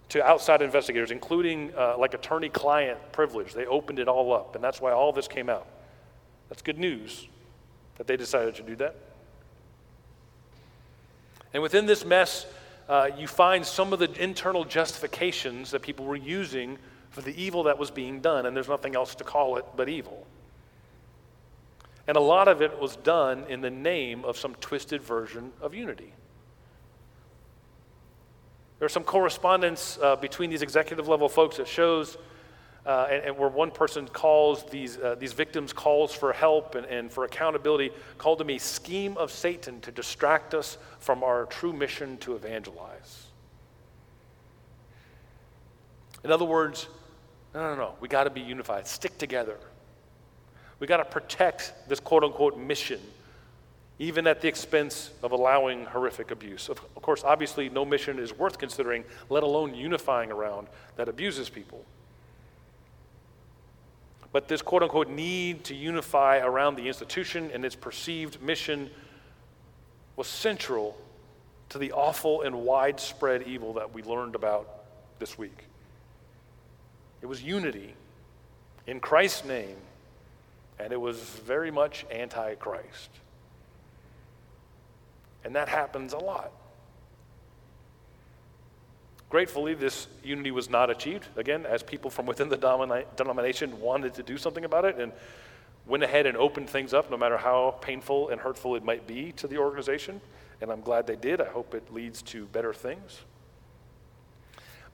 to 0.09 0.23
outside 0.23 0.61
investigators, 0.61 1.11
including 1.11 1.73
uh, 1.75 1.97
like 1.97 2.13
attorney 2.13 2.49
client 2.49 2.99
privilege. 3.11 3.53
They 3.53 3.65
opened 3.65 3.99
it 3.99 4.07
all 4.07 4.31
up, 4.33 4.55
and 4.55 4.63
that's 4.63 4.79
why 4.79 4.91
all 4.91 5.11
this 5.11 5.27
came 5.27 5.49
out. 5.49 5.67
That's 6.49 6.61
good 6.61 6.77
news 6.77 7.27
that 7.97 8.07
they 8.07 8.15
decided 8.15 8.55
to 8.55 8.61
do 8.61 8.75
that. 8.77 8.95
And 11.53 11.63
within 11.63 11.85
this 11.85 12.05
mess, 12.05 12.45
uh, 12.87 13.09
you 13.17 13.27
find 13.27 13.65
some 13.65 13.93
of 13.93 13.99
the 13.99 14.11
internal 14.21 14.63
justifications 14.63 15.71
that 15.71 15.81
people 15.81 16.05
were 16.05 16.15
using 16.15 16.77
for 17.15 17.21
the 17.21 17.41
evil 17.41 17.63
that 17.63 17.77
was 17.77 17.91
being 17.91 18.19
done, 18.19 18.45
and 18.45 18.53
there's 18.53 18.67
nothing 18.67 18.93
else 18.93 19.15
to 19.15 19.23
call 19.23 19.55
it 19.55 19.63
but 19.77 19.87
evil. 19.87 20.27
And 22.09 22.17
a 22.17 22.21
lot 22.21 22.49
of 22.49 22.61
it 22.61 22.77
was 22.77 22.97
done 22.97 23.45
in 23.47 23.61
the 23.61 23.69
name 23.69 24.25
of 24.25 24.37
some 24.37 24.53
twisted 24.55 25.01
version 25.01 25.53
of 25.61 25.73
unity. 25.73 26.11
There's 28.79 28.91
some 28.91 29.05
correspondence 29.05 29.97
uh, 30.01 30.17
between 30.17 30.49
these 30.49 30.61
executive 30.61 31.07
level 31.07 31.29
folks 31.29 31.55
that 31.55 31.69
shows, 31.69 32.17
uh, 32.85 33.07
and, 33.09 33.23
and, 33.23 33.37
where 33.37 33.47
one 33.47 33.71
person 33.71 34.09
calls 34.09 34.65
these, 34.65 34.97
uh, 34.97 35.15
these 35.17 35.31
victims 35.31 35.71
calls 35.71 36.13
for 36.13 36.33
help 36.33 36.75
and, 36.75 36.85
and 36.87 37.09
for 37.09 37.23
accountability, 37.23 37.91
called 38.17 38.39
them 38.39 38.49
a 38.49 38.57
scheme 38.57 39.15
of 39.15 39.31
Satan 39.31 39.79
to 39.79 39.89
distract 39.89 40.53
us 40.53 40.77
from 40.99 41.23
our 41.23 41.45
true 41.45 41.71
mission 41.71 42.17
to 42.17 42.35
evangelize. 42.35 43.27
In 46.25 46.31
other 46.33 46.43
words, 46.43 46.89
no, 47.55 47.61
no, 47.61 47.75
no, 47.75 47.95
we 47.99 48.07
got 48.07 48.25
to 48.25 48.29
be 48.29 48.41
unified, 48.41 48.87
stick 48.87 49.17
together. 49.17 49.57
We 50.79 50.87
got 50.87 50.97
to 50.97 51.05
protect 51.05 51.73
this 51.87 51.99
quote 51.99 52.23
unquote 52.23 52.57
mission 52.57 52.99
even 53.97 54.27
at 54.27 54.41
the 54.41 54.47
expense 54.47 55.11
of 55.23 55.31
allowing 55.31 55.85
horrific 55.85 56.31
abuse. 56.31 56.67
Of, 56.67 56.79
of 56.95 57.01
course, 57.01 57.23
obviously, 57.23 57.69
no 57.69 57.85
mission 57.85 58.19
is 58.19 58.37
worth 58.37 58.57
considering, 58.57 59.05
let 59.29 59.43
alone 59.43 59.73
unifying 59.73 60.31
around 60.31 60.67
that 60.97 61.07
abuses 61.07 61.49
people. 61.49 61.85
But 64.33 64.49
this 64.49 64.61
quote 64.61 64.83
unquote 64.83 65.07
need 65.07 65.63
to 65.65 65.75
unify 65.75 66.39
around 66.39 66.75
the 66.75 66.87
institution 66.87 67.51
and 67.53 67.63
its 67.63 67.75
perceived 67.75 68.41
mission 68.41 68.89
was 70.17 70.27
central 70.27 70.97
to 71.69 71.77
the 71.77 71.93
awful 71.93 72.41
and 72.41 72.53
widespread 72.63 73.43
evil 73.43 73.73
that 73.73 73.93
we 73.93 74.03
learned 74.03 74.35
about 74.35 74.83
this 75.19 75.37
week. 75.37 75.65
It 77.25 77.27
was 77.27 77.41
unity 77.41 77.95
in 78.85 78.99
Christ's 78.99 79.45
name, 79.45 79.77
and 80.77 80.93
it 80.93 81.01
was 81.01 81.19
very 81.19 81.71
much 81.71 82.05
anti 82.11 82.53
Christ. 82.53 83.09
And 85.43 85.55
that 85.55 85.67
happens 85.67 86.13
a 86.13 86.19
lot. 86.19 86.51
Gratefully, 89.31 89.73
this 89.73 90.05
unity 90.23 90.51
was 90.51 90.69
not 90.69 90.91
achieved, 90.91 91.25
again, 91.35 91.65
as 91.65 91.81
people 91.81 92.11
from 92.11 92.27
within 92.27 92.47
the 92.47 93.03
denomination 93.15 93.81
wanted 93.81 94.13
to 94.13 94.21
do 94.21 94.37
something 94.37 94.63
about 94.63 94.85
it 94.85 94.99
and 94.99 95.11
went 95.87 96.03
ahead 96.03 96.27
and 96.27 96.37
opened 96.37 96.69
things 96.69 96.93
up, 96.93 97.09
no 97.09 97.17
matter 97.17 97.37
how 97.37 97.71
painful 97.81 98.29
and 98.29 98.39
hurtful 98.39 98.75
it 98.75 98.83
might 98.83 99.07
be 99.07 99.31
to 99.31 99.47
the 99.47 99.57
organization. 99.57 100.21
And 100.61 100.71
I'm 100.71 100.81
glad 100.81 101.07
they 101.07 101.15
did. 101.15 101.41
I 101.41 101.45
hope 101.45 101.73
it 101.73 101.91
leads 101.91 102.21
to 102.21 102.45
better 102.45 102.71
things. 102.71 103.21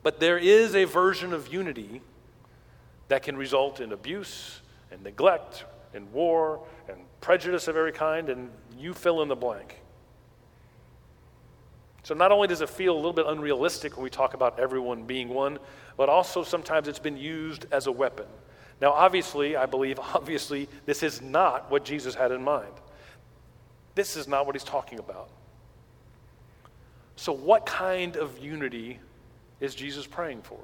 But 0.02 0.22
there 0.22 0.38
is 0.38 0.76
a 0.76 0.86
version 0.86 1.34
of 1.34 1.52
unity 1.52 2.02
that 3.12 3.24
can 3.24 3.36
result 3.36 3.82
in 3.82 3.92
abuse 3.92 4.62
and 4.90 5.04
neglect 5.04 5.66
and 5.94 6.10
war 6.14 6.66
and 6.88 6.98
prejudice 7.20 7.68
of 7.68 7.76
every 7.76 7.92
kind, 7.92 8.30
and 8.30 8.50
you 8.80 8.94
fill 8.94 9.22
in 9.22 9.28
the 9.28 9.36
blank. 9.36 9.82
So 12.04 12.14
not 12.14 12.32
only 12.32 12.48
does 12.48 12.62
it 12.62 12.70
feel 12.70 12.94
a 12.94 12.96
little 12.96 13.12
bit 13.12 13.26
unrealistic 13.28 13.98
when 13.98 14.06
we 14.06 14.10
talk 14.10 14.34
about 14.34 14.62
everyone 14.62 15.04
being 15.04 15.28
one, 15.28 15.60
but 15.98 16.08
also 16.08 16.42
sometimes 16.42 16.88
it's 16.88 17.00
been 17.00 17.18
used 17.18 17.66
as 17.70 17.88
a 17.88 17.92
weapon. 17.92 18.28
Now, 18.80 18.92
obviously, 18.92 19.58
I 19.58 19.66
believe, 19.66 20.00
obviously, 20.14 20.70
this 20.86 21.04
is 21.04 21.22
not 21.22 21.70
what 21.70 21.84
Jesus 21.84 22.16
had 22.16 22.32
in 22.32 22.42
mind. 22.42 22.72
This 23.94 24.16
is 24.16 24.26
not 24.26 24.46
what 24.46 24.56
he's 24.56 24.64
talking 24.64 25.00
about. 25.00 25.28
So, 27.18 27.34
what 27.34 27.66
kind 27.66 28.16
of 28.16 28.40
unity 28.40 29.00
is 29.60 29.76
Jesus 29.76 30.08
praying 30.08 30.44
for? 30.44 30.62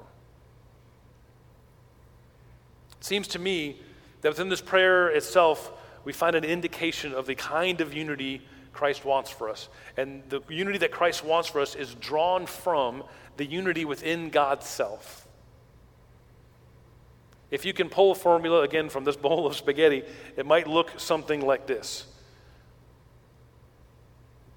It 2.98 3.04
seems 3.04 3.28
to 3.28 3.38
me 3.38 3.80
that 4.20 4.30
within 4.30 4.48
this 4.48 4.60
prayer 4.60 5.08
itself, 5.08 5.72
we 6.04 6.12
find 6.12 6.34
an 6.34 6.44
indication 6.44 7.12
of 7.12 7.26
the 7.26 7.34
kind 7.34 7.80
of 7.80 7.94
unity 7.94 8.42
Christ 8.72 9.04
wants 9.04 9.30
for 9.30 9.48
us. 9.48 9.68
And 9.96 10.22
the 10.28 10.40
unity 10.48 10.78
that 10.78 10.90
Christ 10.90 11.24
wants 11.24 11.48
for 11.48 11.60
us 11.60 11.74
is 11.74 11.94
drawn 11.94 12.46
from 12.46 13.04
the 13.36 13.44
unity 13.44 13.84
within 13.84 14.30
God's 14.30 14.66
self. 14.66 15.26
If 17.50 17.64
you 17.64 17.72
can 17.72 17.88
pull 17.88 18.12
a 18.12 18.14
formula 18.14 18.62
again 18.62 18.88
from 18.88 19.04
this 19.04 19.16
bowl 19.26 19.46
of 19.46 19.56
spaghetti, 19.56 20.02
it 20.36 20.46
might 20.46 20.66
look 20.66 20.92
something 20.98 21.40
like 21.40 21.66
this 21.66 22.06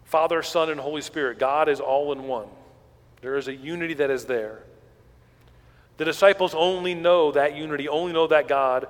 Father, 0.03 0.43
Son, 0.43 0.69
and 0.69 0.79
Holy 0.79 1.01
Spirit, 1.01 1.39
God 1.39 1.69
is 1.69 1.79
all 1.79 2.12
in 2.12 2.24
one. 2.27 2.48
There 3.21 3.38
is 3.38 3.48
a 3.48 3.55
unity 3.55 3.93
that 3.95 4.10
is 4.10 4.25
there. 4.25 4.63
The 6.01 6.05
disciples 6.05 6.55
only 6.55 6.96
know 6.96 7.31
that 7.34 7.55
unity, 7.55 7.88
only 7.88 8.12
know 8.12 8.25
that 8.25 8.48
God 8.48 8.88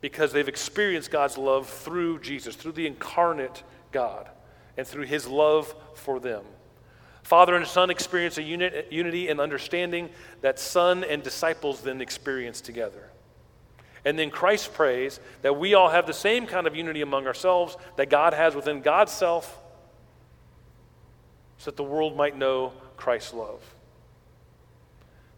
because 0.00 0.32
they've 0.32 0.48
experienced 0.48 1.10
God's 1.10 1.36
love 1.36 1.68
through 1.68 2.20
Jesus, 2.20 2.56
through 2.56 2.72
the 2.72 2.86
incarnate 2.86 3.62
God 3.92 4.30
and 4.78 4.86
through 4.86 5.04
his 5.04 5.26
love 5.26 5.74
for 5.92 6.20
them. 6.20 6.42
Father 7.22 7.54
and 7.54 7.66
Son 7.66 7.90
experience 7.90 8.38
a 8.38 8.42
unit, 8.42 8.88
unity 8.90 9.28
and 9.28 9.38
understanding 9.38 10.08
that 10.40 10.58
Son 10.58 11.04
and 11.04 11.22
disciples 11.22 11.82
then 11.82 12.00
experience 12.00 12.62
together. 12.62 13.10
And 14.06 14.18
then 14.18 14.30
Christ 14.30 14.72
prays 14.72 15.20
that 15.42 15.58
we 15.58 15.74
all 15.74 15.90
have 15.90 16.06
the 16.06 16.14
same 16.14 16.46
kind 16.46 16.66
of 16.66 16.74
unity 16.74 17.02
among 17.02 17.26
ourselves 17.26 17.76
that 17.96 18.08
God 18.08 18.32
has 18.32 18.54
within 18.54 18.80
God's 18.80 19.12
self 19.12 19.60
so 21.58 21.70
that 21.70 21.76
the 21.76 21.84
world 21.84 22.16
might 22.16 22.38
know 22.38 22.72
Christ's 22.96 23.34
love. 23.34 23.60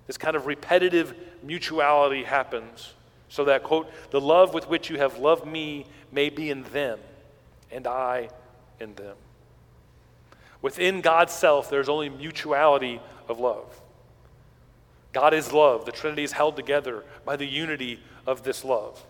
This 0.07 0.19
kind 0.19 0.37
of 0.37 0.47
repetitive 0.47 1.15
mutuality 1.43 2.25
happens 2.25 2.93
so 3.29 3.45
that, 3.45 3.63
quote, 3.63 3.91
the 4.11 4.21
love 4.21 4.55
with 4.55 4.69
which 4.69 4.89
you 4.89 4.99
have 4.99 5.19
loved 5.19 5.47
me 5.47 5.87
may 6.13 6.31
be 6.31 6.51
in 6.51 6.63
them, 6.65 6.99
and 7.73 7.87
I 7.87 8.31
in 8.79 8.95
them. 8.95 9.17
Within 10.63 11.01
God's 11.01 11.33
self, 11.33 11.69
there's 11.69 11.89
only 11.89 12.09
mutuality 12.09 13.01
of 13.29 13.41
love. 13.41 13.81
God 15.13 15.35
is 15.35 15.53
love. 15.53 15.87
The 15.87 15.93
Trinity 15.93 16.25
is 16.25 16.33
held 16.33 16.57
together 16.57 17.05
by 17.25 17.37
the 17.37 17.47
unity 17.47 18.01
of 18.27 18.43
this 18.43 18.65
love. 18.65 19.03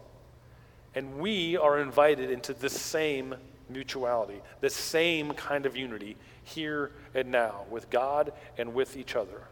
And 0.95 1.19
we 1.19 1.57
are 1.57 1.79
invited 1.79 2.31
into 2.31 2.55
this 2.55 2.81
same 2.81 3.35
mutuality, 3.69 4.41
this 4.61 4.75
same 4.75 5.33
kind 5.33 5.67
of 5.67 5.77
unity 5.77 6.17
here 6.45 6.93
and 7.15 7.31
now 7.31 7.65
with 7.71 7.91
God 7.91 8.33
and 8.57 8.73
with 8.73 8.97
each 8.97 9.17
other. 9.17 9.43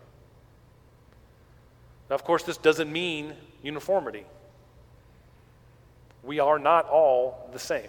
Now, 2.15 2.19
of 2.19 2.23
course, 2.23 2.45
this 2.45 2.59
doesn't 2.59 2.93
mean 2.93 3.35
uniformity. 3.65 4.25
We 6.23 6.39
are 6.39 6.61
not 6.61 6.89
all 6.89 7.51
the 7.53 7.59
same. 7.59 7.89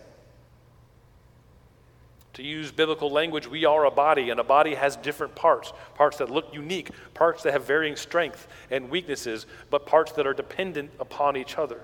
To 2.33 2.41
use 2.41 2.71
biblical 2.71 3.11
language, 3.11 3.45
we 3.45 3.65
are 3.65 3.85
a 3.85 3.91
body, 3.91 4.31
and 4.31 4.39
a 4.39 4.43
body 4.43 4.73
has 4.73 4.95
different 4.95 5.35
parts 5.35 5.73
parts 5.93 6.17
that 6.17 6.31
look 6.31 6.51
unique, 6.51 6.89
parts 7.13 7.43
that 7.43 7.53
have 7.53 7.67
varying 7.67 7.95
strength 7.95 8.47
and 8.71 8.89
weaknesses, 8.89 9.45
but 9.69 9.85
parts 9.85 10.13
that 10.13 10.25
are 10.25 10.33
dependent 10.33 10.89
upon 10.99 11.37
each 11.37 11.59
other. 11.59 11.81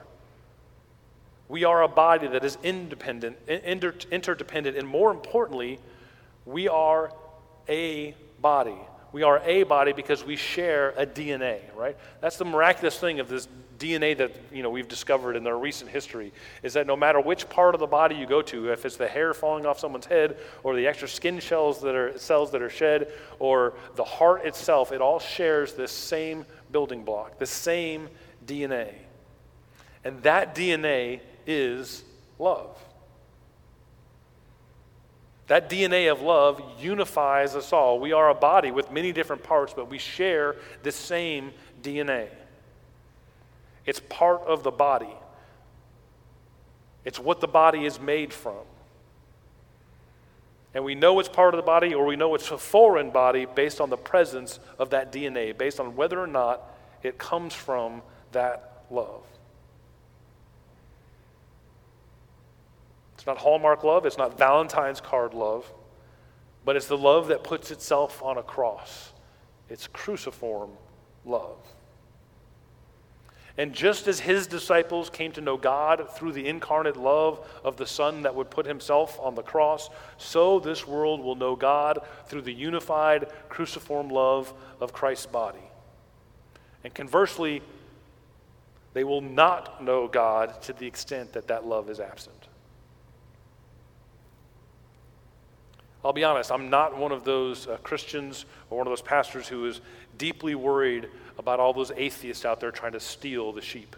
We 1.48 1.64
are 1.64 1.84
a 1.84 1.88
body 1.88 2.26
that 2.26 2.44
is 2.44 2.58
independent, 2.64 3.38
inter- 3.48 3.94
interdependent, 4.10 4.76
and 4.76 4.88
more 4.88 5.12
importantly, 5.12 5.78
we 6.48 6.68
are 6.68 7.14
a 7.70 8.16
body. 8.42 8.80
We 9.12 9.24
are 9.24 9.40
a 9.46 9.64
body 9.64 9.92
because 9.92 10.24
we 10.24 10.36
share 10.36 10.94
a 10.98 11.06
DNA, 11.06 11.60
right? 11.76 11.98
That's 12.22 12.38
the 12.38 12.46
miraculous 12.46 12.98
thing 12.98 13.20
of 13.20 13.28
this 13.28 13.48
DNA 13.78 14.16
that 14.18 14.32
you 14.54 14.62
know 14.62 14.70
we've 14.70 14.88
discovered 14.88 15.36
in 15.36 15.46
our 15.48 15.58
recent 15.58 15.90
history 15.90 16.32
is 16.62 16.74
that 16.74 16.86
no 16.86 16.96
matter 16.96 17.20
which 17.20 17.50
part 17.50 17.74
of 17.74 17.80
the 17.80 17.88
body 17.88 18.16
you 18.16 18.28
go 18.28 18.42
to, 18.44 18.72
if 18.72 18.86
it's 18.86 18.96
the 18.96 19.08
hair 19.08 19.34
falling 19.34 19.66
off 19.66 19.80
someone's 19.80 20.06
head, 20.06 20.38
or 20.64 20.76
the 20.76 20.88
extra 20.88 21.08
skin 21.08 21.40
shells 21.40 21.82
that 21.82 21.96
are 21.96 22.18
cells 22.18 22.52
that 22.52 22.62
are 22.62 22.70
shed, 22.70 23.12
or 23.40 23.74
the 23.96 24.04
heart 24.04 24.46
itself, 24.46 24.92
it 24.92 25.02
all 25.02 25.20
shares 25.20 25.74
this 25.74 25.92
same 25.92 26.46
building 26.72 27.04
block, 27.04 27.40
the 27.40 27.46
same 27.46 28.08
DNA. 28.46 28.94
And 30.04 30.22
that 30.24 30.56
DNA 30.56 31.20
is 31.46 32.04
love. 32.40 32.78
That 35.52 35.70
DNA 35.70 36.10
of 36.10 36.22
love 36.22 36.62
unifies 36.80 37.58
us 37.58 37.74
all. 37.74 38.00
We 38.00 38.14
are 38.14 38.30
a 38.30 38.34
body 38.34 38.72
with 38.72 38.90
many 38.90 39.12
different 39.12 39.44
parts, 39.44 39.74
but 39.74 39.90
we 39.90 39.98
share 39.98 40.56
the 40.82 40.94
same 40.94 41.52
DNA. 41.84 42.30
It's 43.86 44.00
part 44.08 44.44
of 44.44 44.64
the 44.64 44.72
body. 44.72 45.14
it's 47.04 47.20
what 47.20 47.42
the 47.42 47.50
body 47.50 47.84
is 47.84 48.00
made 48.00 48.32
from. 48.32 48.64
And 50.74 50.86
we 50.86 50.96
know 50.96 51.20
it's 51.20 51.28
part 51.28 51.54
of 51.54 51.58
the 51.58 51.66
body 51.66 51.94
or 51.94 52.06
we 52.06 52.16
know 52.16 52.34
it's 52.34 52.50
a 52.50 52.58
foreign 52.58 53.10
body 53.12 53.46
based 53.46 53.82
on 53.82 53.90
the 53.90 53.98
presence 53.98 54.58
of 54.80 54.92
that 54.92 55.12
DNA, 55.12 55.58
based 55.58 55.82
on 55.82 55.98
whether 55.98 56.18
or 56.18 56.28
not 56.28 56.62
it 57.04 57.18
comes 57.18 57.54
from 57.54 58.04
that 58.32 58.86
love. 58.90 59.26
It's 63.22 63.28
not 63.28 63.38
Hallmark 63.38 63.84
love, 63.84 64.08
it's 64.08 64.18
not 64.18 64.36
Valentine's 64.36 65.00
card 65.00 65.36
love, 65.36 65.72
but 66.66 66.76
it's 66.76 66.88
the 66.88 66.98
love 66.98 67.28
that 67.28 67.44
puts 67.44 67.70
itself 67.70 68.20
on 68.24 68.40
a 68.40 68.42
cross. 68.42 69.14
It's 69.70 69.86
cruciform 69.86 70.72
love. 71.24 71.60
And 73.60 73.74
just 73.74 74.08
as 74.08 74.22
his 74.22 74.48
disciples 74.48 75.12
came 75.12 75.32
to 75.34 75.42
know 75.42 75.56
God 75.56 76.10
through 76.16 76.32
the 76.32 76.48
incarnate 76.48 76.98
love 76.98 77.48
of 77.64 77.78
the 77.78 77.86
Son 77.86 78.24
that 78.24 78.34
would 78.34 78.50
put 78.50 78.66
himself 78.66 79.20
on 79.20 79.36
the 79.36 79.44
cross, 79.44 79.92
so 80.18 80.60
this 80.60 80.88
world 80.88 81.22
will 81.22 81.36
know 81.36 81.56
God 81.56 82.00
through 82.26 82.42
the 82.42 82.52
unified 82.52 83.32
cruciform 83.50 84.10
love 84.10 84.52
of 84.80 84.94
Christ's 84.94 85.28
body. 85.28 85.70
And 86.84 86.92
conversely, 86.92 87.62
they 88.94 89.04
will 89.04 89.22
not 89.22 89.84
know 89.84 90.08
God 90.08 90.60
to 90.64 90.74
the 90.74 90.88
extent 90.88 91.34
that 91.34 91.50
that 91.50 91.68
love 91.68 91.88
is 91.88 92.00
absent. 92.00 92.41
I'll 96.04 96.14
be 96.14 96.24
honest, 96.24 96.52
I'm 96.52 96.70
not 96.70 96.98
one 96.98 97.12
of 97.12 97.24
those 97.24 97.68
uh, 97.68 97.78
Christians 97.84 98.46
or 98.70 98.78
one 98.80 98.88
of 98.88 98.92
those 98.92 99.04
pastors 99.04 99.48
who 99.48 99.66
is 99.66 99.82
deeply 100.18 100.56
worried 100.56 101.10
about 101.38 101.60
all 101.60 101.74
those 101.74 101.92
atheists 101.96 102.44
out 102.44 102.60
there 102.60 102.72
trying 102.72 102.94
to 102.94 103.00
steal 103.00 103.52
the 103.52 103.62
sheep, 103.62 103.96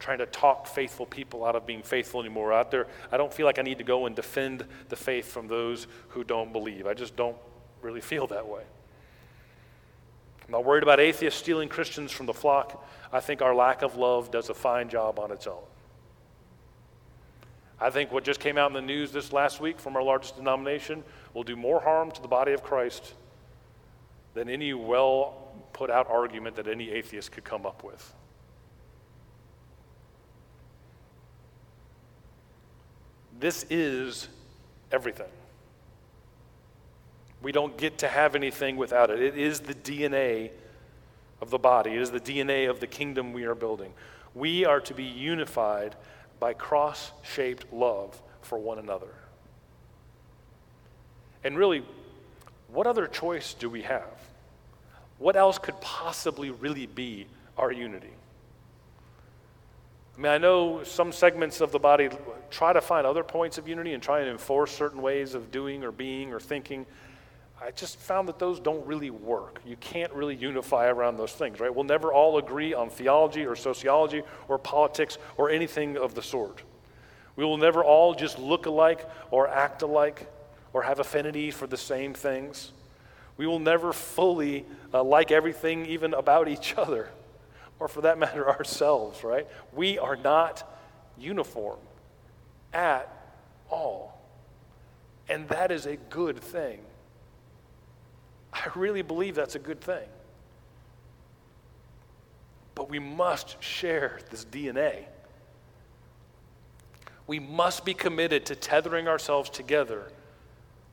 trying 0.00 0.18
to 0.18 0.26
talk 0.26 0.66
faithful 0.66 1.06
people 1.06 1.44
out 1.44 1.54
of 1.54 1.64
being 1.64 1.82
faithful 1.82 2.20
anymore. 2.20 2.52
Out 2.52 2.72
there, 2.72 2.88
I 3.12 3.16
don't 3.16 3.32
feel 3.32 3.46
like 3.46 3.60
I 3.60 3.62
need 3.62 3.78
to 3.78 3.84
go 3.84 4.06
and 4.06 4.16
defend 4.16 4.64
the 4.88 4.96
faith 4.96 5.30
from 5.30 5.46
those 5.46 5.86
who 6.08 6.24
don't 6.24 6.52
believe. 6.52 6.88
I 6.88 6.94
just 6.94 7.14
don't 7.14 7.36
really 7.80 8.00
feel 8.00 8.26
that 8.28 8.46
way. 8.48 8.62
I'm 10.44 10.50
not 10.50 10.64
worried 10.64 10.82
about 10.82 10.98
atheists 10.98 11.38
stealing 11.38 11.68
Christians 11.68 12.10
from 12.10 12.26
the 12.26 12.34
flock. 12.34 12.84
I 13.12 13.20
think 13.20 13.42
our 13.42 13.54
lack 13.54 13.82
of 13.82 13.96
love 13.96 14.32
does 14.32 14.48
a 14.48 14.54
fine 14.54 14.88
job 14.88 15.20
on 15.20 15.30
its 15.30 15.46
own. 15.46 15.62
I 17.82 17.90
think 17.90 18.12
what 18.12 18.22
just 18.22 18.38
came 18.38 18.56
out 18.56 18.68
in 18.68 18.74
the 18.74 18.80
news 18.80 19.10
this 19.10 19.32
last 19.32 19.60
week 19.60 19.80
from 19.80 19.96
our 19.96 20.04
largest 20.04 20.36
denomination 20.36 21.02
will 21.34 21.42
do 21.42 21.56
more 21.56 21.80
harm 21.80 22.12
to 22.12 22.22
the 22.22 22.28
body 22.28 22.52
of 22.52 22.62
Christ 22.62 23.14
than 24.34 24.48
any 24.48 24.72
well 24.72 25.52
put 25.72 25.90
out 25.90 26.08
argument 26.08 26.54
that 26.56 26.68
any 26.68 26.92
atheist 26.92 27.32
could 27.32 27.42
come 27.42 27.66
up 27.66 27.82
with. 27.82 28.14
This 33.40 33.66
is 33.68 34.28
everything. 34.92 35.30
We 37.42 37.50
don't 37.50 37.76
get 37.76 37.98
to 37.98 38.08
have 38.08 38.36
anything 38.36 38.76
without 38.76 39.10
it. 39.10 39.20
It 39.20 39.36
is 39.36 39.58
the 39.58 39.74
DNA 39.74 40.52
of 41.40 41.50
the 41.50 41.58
body, 41.58 41.94
it 41.94 42.00
is 42.00 42.12
the 42.12 42.20
DNA 42.20 42.70
of 42.70 42.78
the 42.78 42.86
kingdom 42.86 43.32
we 43.32 43.42
are 43.42 43.56
building. 43.56 43.92
We 44.36 44.64
are 44.64 44.80
to 44.82 44.94
be 44.94 45.02
unified 45.02 45.96
by 46.42 46.52
cross 46.52 47.12
shaped 47.22 47.72
love 47.72 48.20
for 48.40 48.58
one 48.58 48.80
another. 48.80 49.14
And 51.44 51.56
really, 51.56 51.84
what 52.66 52.88
other 52.88 53.06
choice 53.06 53.54
do 53.54 53.70
we 53.70 53.82
have? 53.82 54.10
What 55.18 55.36
else 55.36 55.56
could 55.56 55.80
possibly 55.80 56.50
really 56.50 56.86
be 56.86 57.28
our 57.56 57.70
unity? 57.70 58.10
I 60.18 60.20
mean, 60.20 60.32
I 60.32 60.38
know 60.38 60.82
some 60.82 61.12
segments 61.12 61.60
of 61.60 61.70
the 61.70 61.78
body 61.78 62.08
try 62.50 62.72
to 62.72 62.80
find 62.80 63.06
other 63.06 63.22
points 63.22 63.56
of 63.56 63.68
unity 63.68 63.92
and 63.92 64.02
try 64.02 64.18
and 64.18 64.28
enforce 64.28 64.72
certain 64.72 65.00
ways 65.00 65.34
of 65.34 65.52
doing 65.52 65.84
or 65.84 65.92
being 65.92 66.32
or 66.32 66.40
thinking. 66.40 66.86
I 67.64 67.70
just 67.70 67.96
found 67.96 68.28
that 68.28 68.40
those 68.40 68.58
don't 68.58 68.84
really 68.86 69.10
work. 69.10 69.60
You 69.64 69.76
can't 69.76 70.12
really 70.12 70.34
unify 70.34 70.88
around 70.88 71.16
those 71.16 71.32
things, 71.32 71.60
right? 71.60 71.72
We'll 71.72 71.84
never 71.84 72.12
all 72.12 72.38
agree 72.38 72.74
on 72.74 72.90
theology 72.90 73.46
or 73.46 73.54
sociology 73.54 74.22
or 74.48 74.58
politics 74.58 75.16
or 75.36 75.48
anything 75.48 75.96
of 75.96 76.14
the 76.14 76.22
sort. 76.22 76.62
We 77.36 77.44
will 77.44 77.58
never 77.58 77.84
all 77.84 78.14
just 78.14 78.38
look 78.38 78.66
alike 78.66 79.08
or 79.30 79.46
act 79.46 79.82
alike 79.82 80.28
or 80.72 80.82
have 80.82 80.98
affinity 80.98 81.52
for 81.52 81.68
the 81.68 81.76
same 81.76 82.14
things. 82.14 82.72
We 83.36 83.46
will 83.46 83.60
never 83.60 83.92
fully 83.92 84.66
uh, 84.92 85.04
like 85.04 85.30
everything, 85.30 85.86
even 85.86 86.14
about 86.14 86.48
each 86.48 86.74
other, 86.76 87.10
or 87.78 87.86
for 87.86 88.00
that 88.00 88.18
matter, 88.18 88.48
ourselves, 88.58 89.22
right? 89.22 89.46
We 89.72 90.00
are 90.00 90.16
not 90.16 90.68
uniform 91.16 91.78
at 92.72 93.08
all. 93.70 94.20
And 95.28 95.48
that 95.50 95.70
is 95.70 95.86
a 95.86 95.96
good 95.96 96.40
thing. 96.40 96.80
I 98.52 98.68
really 98.74 99.02
believe 99.02 99.34
that's 99.34 99.54
a 99.54 99.60
good 99.60 99.80
thing. 99.80 100.08
But 102.74 102.90
we 102.90 102.98
must 102.98 103.62
share 103.62 104.20
this 104.30 104.44
DNA. 104.44 105.04
We 107.26 107.38
must 107.38 107.84
be 107.84 107.94
committed 107.94 108.46
to 108.46 108.56
tethering 108.56 109.08
ourselves 109.08 109.48
together, 109.50 110.10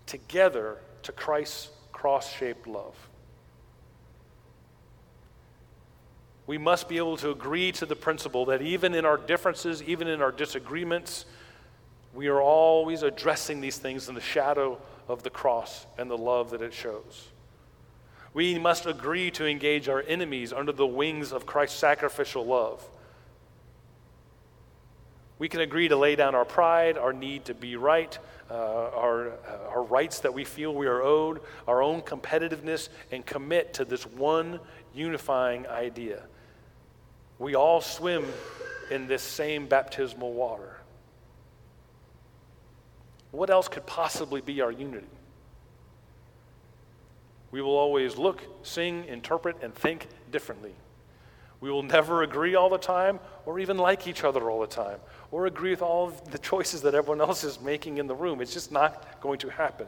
together 0.05 0.77
to 1.03 1.11
Christ's 1.11 1.69
cross 1.91 2.31
shaped 2.33 2.67
love. 2.67 2.95
We 6.47 6.57
must 6.57 6.89
be 6.89 6.97
able 6.97 7.17
to 7.17 7.29
agree 7.29 7.71
to 7.73 7.85
the 7.85 7.95
principle 7.95 8.45
that 8.45 8.61
even 8.61 8.95
in 8.95 9.05
our 9.05 9.17
differences, 9.17 9.83
even 9.83 10.07
in 10.07 10.21
our 10.21 10.31
disagreements, 10.31 11.25
we 12.13 12.27
are 12.27 12.41
always 12.41 13.03
addressing 13.03 13.61
these 13.61 13.77
things 13.77 14.09
in 14.09 14.15
the 14.15 14.21
shadow 14.21 14.81
of 15.07 15.21
the 15.23 15.29
cross 15.29 15.85
and 15.97 16.09
the 16.09 16.17
love 16.17 16.51
that 16.51 16.61
it 16.61 16.73
shows. 16.73 17.27
We 18.33 18.59
must 18.59 18.85
agree 18.85 19.31
to 19.31 19.45
engage 19.45 19.89
our 19.89 20.03
enemies 20.07 20.53
under 20.53 20.71
the 20.71 20.85
wings 20.85 21.31
of 21.31 21.45
Christ's 21.45 21.79
sacrificial 21.79 22.45
love. 22.45 22.87
We 25.39 25.47
can 25.47 25.61
agree 25.61 25.87
to 25.87 25.95
lay 25.95 26.15
down 26.15 26.35
our 26.35 26.45
pride, 26.45 26.97
our 26.97 27.13
need 27.13 27.45
to 27.45 27.53
be 27.53 27.77
right, 27.77 28.17
uh, 28.51 28.53
our, 28.53 29.29
uh, 29.29 29.69
our 29.69 29.83
rights 29.83 30.19
that 30.19 30.33
we 30.33 30.43
feel 30.43 30.73
we 30.73 30.85
are 30.85 31.01
owed, 31.01 31.39
our 31.67 31.81
own 31.81 32.01
competitiveness, 32.01 32.89
and 33.11 33.25
commit 33.25 33.73
to 33.75 33.85
this 33.85 34.05
one 34.05 34.59
unifying 34.93 35.65
idea. 35.67 36.23
We 37.39 37.55
all 37.55 37.79
swim 37.79 38.25
in 38.91 39.07
this 39.07 39.23
same 39.23 39.67
baptismal 39.67 40.33
water. 40.33 40.77
What 43.31 43.49
else 43.49 43.67
could 43.67 43.85
possibly 43.85 44.41
be 44.41 44.59
our 44.61 44.71
unity? 44.71 45.07
We 47.51 47.61
will 47.61 47.75
always 47.75 48.17
look, 48.17 48.41
sing, 48.65 49.05
interpret, 49.05 49.57
and 49.61 49.73
think 49.73 50.07
differently. 50.31 50.73
We 51.61 51.69
will 51.69 51.83
never 51.83 52.23
agree 52.23 52.55
all 52.55 52.69
the 52.69 52.77
time 52.77 53.19
or 53.45 53.59
even 53.59 53.77
like 53.77 54.07
each 54.07 54.23
other 54.23 54.49
all 54.49 54.61
the 54.61 54.67
time 54.67 54.99
or 55.31 55.45
agree 55.45 55.71
with 55.71 55.81
all 55.81 56.07
of 56.07 56.31
the 56.31 56.37
choices 56.37 56.81
that 56.83 56.95
everyone 56.95 57.21
else 57.21 57.43
is 57.43 57.59
making 57.59 57.97
in 57.97 58.07
the 58.07 58.15
room. 58.15 58.39
It's 58.39 58.53
just 58.53 58.71
not 58.71 59.19
going 59.21 59.39
to 59.39 59.49
happen. 59.49 59.87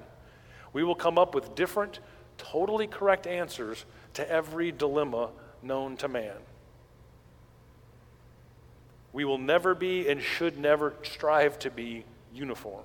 We 0.74 0.84
will 0.84 0.96
come 0.96 1.18
up 1.18 1.34
with 1.34 1.56
different, 1.56 2.00
totally 2.38 2.88
correct 2.88 3.26
answers 3.26 3.86
to 4.16 4.30
every 4.30 4.72
dilemma 4.72 5.30
known 5.62 5.96
to 5.98 6.08
man. 6.08 6.36
We 9.14 9.26
will 9.26 9.38
never 9.38 9.76
be 9.76 10.10
and 10.10 10.22
should 10.22 10.58
never 10.58 10.94
strive 11.04 11.60
to 11.60 11.70
be 11.70 12.06
uniform. 12.34 12.84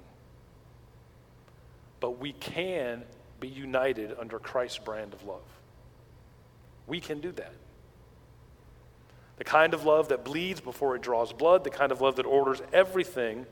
But 2.00 2.20
we 2.20 2.32
can 2.32 3.04
be 3.40 3.48
united 3.48 4.16
under 4.18 4.38
Christ's 4.38 4.78
brand 4.78 5.12
of 5.12 5.24
love. 5.24 5.44
We 6.86 7.00
can 7.00 7.20
do 7.20 7.32
that. 7.32 7.52
The 9.36 9.44
kind 9.44 9.74
of 9.74 9.84
love 9.84 10.08
that 10.08 10.24
bleeds 10.24 10.60
before 10.60 10.96
it 10.96 11.02
draws 11.02 11.32
blood, 11.32 11.64
the 11.64 11.70
kind 11.70 11.92
of 11.92 12.00
love 12.00 12.16
that 12.16 12.26
orders 12.26 12.62
everything 12.72 13.46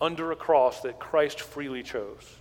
under 0.00 0.32
a 0.32 0.36
cross 0.36 0.80
that 0.80 0.98
Christ 0.98 1.40
freely 1.40 1.82
chose. 1.82 2.36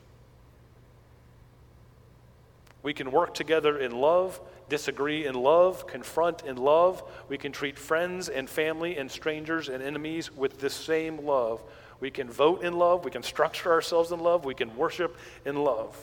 We 2.83 2.93
can 2.93 3.11
work 3.11 3.33
together 3.33 3.77
in 3.77 3.91
love, 3.91 4.39
disagree 4.69 5.25
in 5.25 5.35
love, 5.35 5.87
confront 5.87 6.43
in 6.43 6.57
love. 6.57 7.03
We 7.27 7.37
can 7.37 7.51
treat 7.51 7.77
friends 7.77 8.29
and 8.29 8.49
family 8.49 8.97
and 8.97 9.11
strangers 9.11 9.69
and 9.69 9.83
enemies 9.83 10.31
with 10.31 10.59
the 10.59 10.69
same 10.69 11.25
love. 11.25 11.61
We 11.99 12.11
can 12.11 12.29
vote 12.29 12.63
in 12.63 12.73
love. 12.73 13.03
We 13.03 13.11
can 13.11 13.23
structure 13.23 13.71
ourselves 13.71 14.11
in 14.11 14.19
love. 14.19 14.45
We 14.45 14.55
can 14.55 14.75
worship 14.77 15.17
in 15.45 15.57
love. 15.57 15.97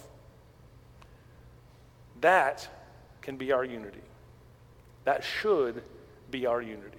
That 2.24 2.66
can 3.20 3.36
be 3.36 3.52
our 3.52 3.66
unity. 3.66 4.00
That 5.04 5.22
should 5.22 5.82
be 6.30 6.46
our 6.46 6.62
unity. 6.62 6.96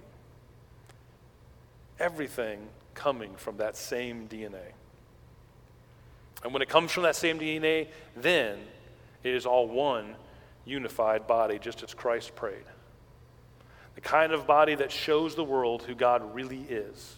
Everything 1.98 2.60
coming 2.94 3.34
from 3.34 3.56
that 3.56 3.76
same 3.76 4.28
DNA. 4.28 4.70
And 6.44 6.52
when 6.52 6.62
it 6.62 6.68
comes 6.68 6.92
from 6.92 7.02
that 7.02 7.16
same 7.16 7.40
DNA, 7.40 7.88
then 8.14 8.60
it 9.24 9.34
is 9.34 9.46
all 9.46 9.66
one 9.66 10.14
unified 10.64 11.26
body, 11.26 11.58
just 11.58 11.82
as 11.82 11.92
Christ 11.92 12.36
prayed. 12.36 12.64
The 13.96 14.02
kind 14.02 14.30
of 14.30 14.46
body 14.46 14.76
that 14.76 14.92
shows 14.92 15.34
the 15.34 15.42
world 15.42 15.82
who 15.82 15.96
God 15.96 16.36
really 16.36 16.60
is. 16.68 17.16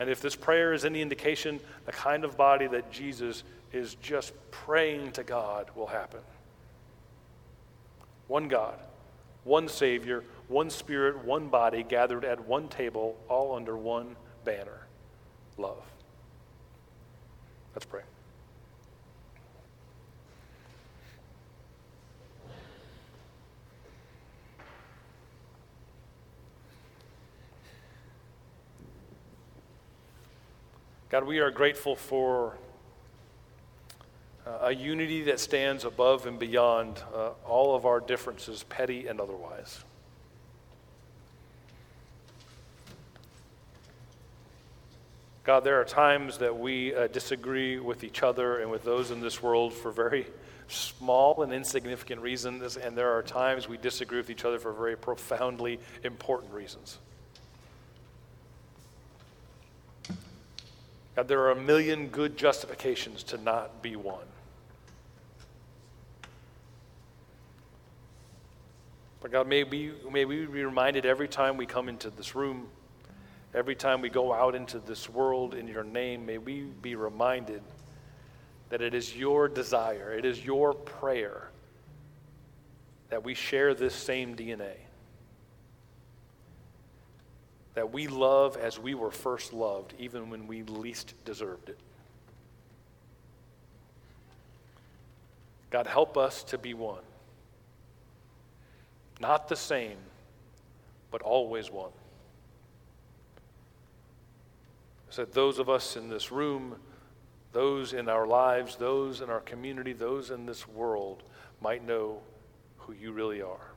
And 0.00 0.10
if 0.10 0.20
this 0.20 0.34
prayer 0.34 0.72
is 0.72 0.84
any 0.84 1.00
indication, 1.00 1.60
the 1.86 1.92
kind 1.92 2.24
of 2.24 2.36
body 2.36 2.66
that 2.66 2.90
Jesus 2.90 3.44
is 3.72 3.94
just 3.96 4.32
praying 4.50 5.12
to 5.12 5.22
God 5.22 5.70
will 5.74 5.86
happen. 5.86 6.20
One 8.26 8.48
God, 8.48 8.78
one 9.44 9.68
Savior, 9.68 10.24
one 10.48 10.70
Spirit, 10.70 11.24
one 11.24 11.48
body 11.48 11.82
gathered 11.82 12.24
at 12.24 12.46
one 12.46 12.68
table, 12.68 13.16
all 13.28 13.54
under 13.54 13.76
one 13.76 14.16
banner 14.44 14.86
love. 15.56 15.82
Let's 17.74 17.86
pray. 17.86 18.02
God, 31.10 31.24
we 31.24 31.40
are 31.40 31.50
grateful 31.50 31.96
for 31.96 32.56
a 34.60 34.74
unity 34.74 35.22
that 35.22 35.40
stands 35.40 35.84
above 35.84 36.26
and 36.26 36.38
beyond 36.38 37.00
uh, 37.14 37.30
all 37.46 37.74
of 37.74 37.86
our 37.86 38.00
differences, 38.00 38.62
petty 38.64 39.06
and 39.06 39.20
otherwise. 39.20 39.84
God, 45.44 45.64
there 45.64 45.80
are 45.80 45.84
times 45.84 46.38
that 46.38 46.58
we 46.58 46.94
uh, 46.94 47.06
disagree 47.08 47.78
with 47.78 48.04
each 48.04 48.22
other 48.22 48.58
and 48.58 48.70
with 48.70 48.84
those 48.84 49.10
in 49.10 49.20
this 49.20 49.42
world 49.42 49.72
for 49.72 49.90
very 49.90 50.26
small 50.68 51.42
and 51.42 51.52
insignificant 51.52 52.20
reasons, 52.20 52.76
and 52.76 52.96
there 52.96 53.12
are 53.12 53.22
times 53.22 53.68
we 53.68 53.76
disagree 53.76 54.18
with 54.18 54.30
each 54.30 54.44
other 54.44 54.58
for 54.58 54.72
very 54.72 54.96
profoundly 54.96 55.80
important 56.04 56.52
reasons. 56.52 56.98
God, 61.16 61.26
there 61.26 61.40
are 61.40 61.50
a 61.50 61.60
million 61.60 62.08
good 62.08 62.36
justifications 62.36 63.22
to 63.24 63.38
not 63.38 63.82
be 63.82 63.96
one. 63.96 64.26
But 69.20 69.32
God, 69.32 69.46
may 69.46 69.64
we, 69.64 69.92
may 70.10 70.24
we 70.24 70.46
be 70.46 70.64
reminded 70.64 71.04
every 71.04 71.28
time 71.28 71.56
we 71.56 71.66
come 71.66 71.88
into 71.88 72.10
this 72.10 72.34
room, 72.34 72.68
every 73.54 73.74
time 73.74 74.00
we 74.00 74.08
go 74.08 74.32
out 74.32 74.54
into 74.54 74.78
this 74.78 75.08
world 75.08 75.54
in 75.54 75.68
your 75.68 75.84
name, 75.84 76.24
may 76.24 76.38
we 76.38 76.62
be 76.82 76.94
reminded 76.94 77.62
that 78.70 78.80
it 78.80 78.94
is 78.94 79.16
your 79.16 79.48
desire, 79.48 80.12
it 80.12 80.24
is 80.24 80.44
your 80.44 80.72
prayer 80.72 81.50
that 83.10 83.24
we 83.24 83.34
share 83.34 83.74
this 83.74 83.94
same 83.94 84.36
DNA 84.36 84.74
that 87.74 87.92
we 87.92 88.06
love 88.08 88.56
as 88.56 88.78
we 88.78 88.94
were 88.94 89.10
first 89.10 89.52
loved, 89.52 89.94
even 89.98 90.28
when 90.30 90.46
we 90.46 90.62
least 90.64 91.14
deserved 91.24 91.68
it. 91.68 91.78
God, 95.70 95.86
help 95.86 96.16
us 96.16 96.42
to 96.44 96.58
be 96.58 96.74
one. 96.74 97.02
Not 99.20 99.48
the 99.48 99.56
same, 99.56 99.98
but 101.10 101.20
always 101.20 101.70
one. 101.70 101.90
So 105.10 105.24
that 105.24 105.34
those 105.34 105.58
of 105.58 105.68
us 105.68 105.96
in 105.96 106.08
this 106.08 106.32
room, 106.32 106.76
those 107.52 107.92
in 107.92 108.08
our 108.08 108.26
lives, 108.26 108.76
those 108.76 109.20
in 109.20 109.28
our 109.28 109.40
community, 109.40 109.92
those 109.92 110.30
in 110.30 110.46
this 110.46 110.66
world 110.66 111.22
might 111.60 111.86
know 111.86 112.20
who 112.78 112.94
you 112.94 113.12
really 113.12 113.42
are. 113.42 113.70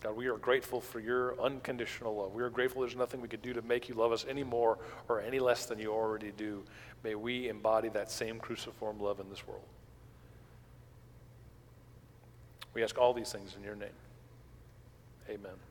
God, 0.00 0.14
we 0.14 0.26
are 0.26 0.36
grateful 0.36 0.80
for 0.80 1.00
your 1.00 1.40
unconditional 1.40 2.14
love. 2.16 2.32
We 2.32 2.42
are 2.42 2.50
grateful 2.50 2.82
there's 2.82 2.94
nothing 2.94 3.20
we 3.20 3.28
could 3.28 3.42
do 3.42 3.52
to 3.54 3.62
make 3.62 3.88
you 3.88 3.94
love 3.94 4.12
us 4.12 4.26
any 4.28 4.44
more 4.44 4.78
or 5.08 5.20
any 5.20 5.40
less 5.40 5.66
than 5.66 5.78
you 5.78 5.92
already 5.92 6.32
do. 6.36 6.62
May 7.02 7.14
we 7.14 7.48
embody 7.48 7.88
that 7.90 8.10
same 8.10 8.38
cruciform 8.38 9.00
love 9.00 9.18
in 9.18 9.28
this 9.30 9.46
world. 9.46 9.64
We 12.78 12.84
ask 12.84 12.96
all 12.96 13.12
these 13.12 13.32
things 13.32 13.56
in 13.56 13.64
your 13.64 13.74
name. 13.74 13.88
Amen. 15.28 15.67